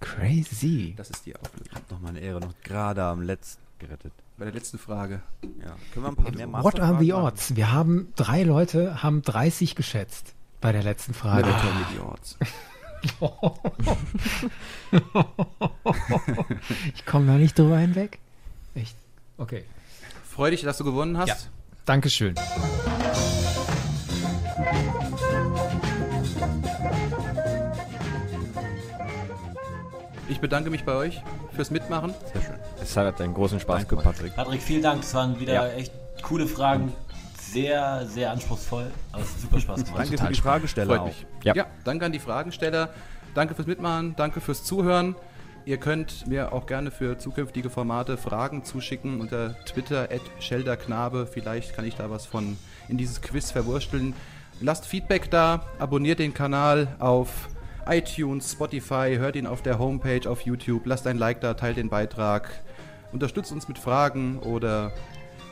[0.00, 0.94] Crazy.
[0.96, 1.80] Das ist die Auflösung.
[1.90, 4.12] Noch meine Ehre, noch gerade am letzten gerettet.
[4.38, 5.22] Bei der letzten Frage.
[5.62, 5.76] Ja.
[5.92, 7.24] Können wir ein paar mehr What are the machen?
[7.26, 7.56] odds?
[7.56, 11.42] Wir haben drei Leute, haben 30 geschätzt bei der letzten Never Frage.
[11.44, 12.36] tell me the odds.
[16.94, 18.18] Ich komme da nicht drüber hinweg.
[18.74, 18.96] Echt?
[19.38, 19.64] Okay.
[20.28, 21.28] Freu dich, dass du gewonnen hast.
[21.28, 21.36] Ja.
[21.84, 22.34] Dankeschön.
[30.28, 31.20] Ich bedanke mich bei euch
[31.54, 32.14] fürs Mitmachen.
[32.32, 32.54] Sehr schön.
[32.82, 34.04] Es hat einen großen Spaß gemacht.
[34.04, 34.34] Patrick.
[34.34, 35.02] Patrick, vielen Dank.
[35.02, 35.68] Das waren wieder Ja.
[35.68, 35.92] echt
[36.22, 36.92] coole Fragen.
[37.54, 38.90] Sehr, sehr anspruchsvoll.
[39.12, 40.00] Aber es hat super Spaß gemacht.
[40.00, 41.26] Danke für die Fragesteller Freut mich.
[41.44, 41.54] Ja.
[41.54, 41.66] Ja.
[41.84, 42.90] danke an die Fragensteller.
[43.34, 44.16] Danke fürs Mitmachen.
[44.16, 45.14] Danke fürs Zuhören.
[45.64, 51.26] Ihr könnt mir auch gerne für zukünftige Formate Fragen zuschicken unter Twitter at Shelderknabe.
[51.26, 54.14] Vielleicht kann ich da was von in dieses Quiz verwursteln.
[54.60, 57.48] Lasst Feedback da, abonniert den Kanal auf
[57.86, 61.88] iTunes, Spotify, hört ihn auf der Homepage, auf YouTube, lasst ein Like da, teilt den
[61.88, 62.50] Beitrag,
[63.12, 64.92] unterstützt uns mit Fragen oder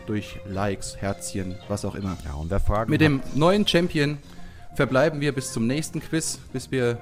[0.06, 2.16] durch Likes, Herzchen, was auch immer.
[2.24, 4.18] Ja, und wer Fragen Mit dem neuen Champion
[4.74, 6.98] verbleiben wir bis zum nächsten Quiz, bis wir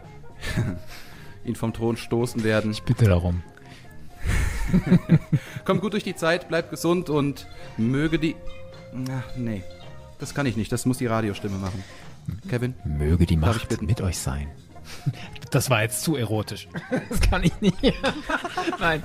[1.44, 2.70] ihn vom Thron stoßen werden.
[2.72, 3.42] Ich bitte darum.
[5.64, 7.46] Kommt gut durch die Zeit, bleibt gesund und
[7.76, 8.36] möge die.
[9.10, 9.62] Ach, nee.
[10.18, 11.82] Das kann ich nicht, das muss die Radiostimme machen.
[12.48, 12.74] Kevin?
[12.84, 14.48] Möge die Macht mit euch sein.
[15.50, 16.68] Das war jetzt zu erotisch.
[17.08, 17.76] Das kann ich nicht.
[18.78, 19.02] Nein.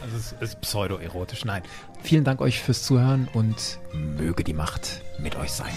[0.00, 1.44] Also es ist pseudo-erotisch.
[1.44, 1.62] Nein.
[2.02, 5.72] Vielen Dank euch fürs Zuhören und möge die Macht mit euch sein.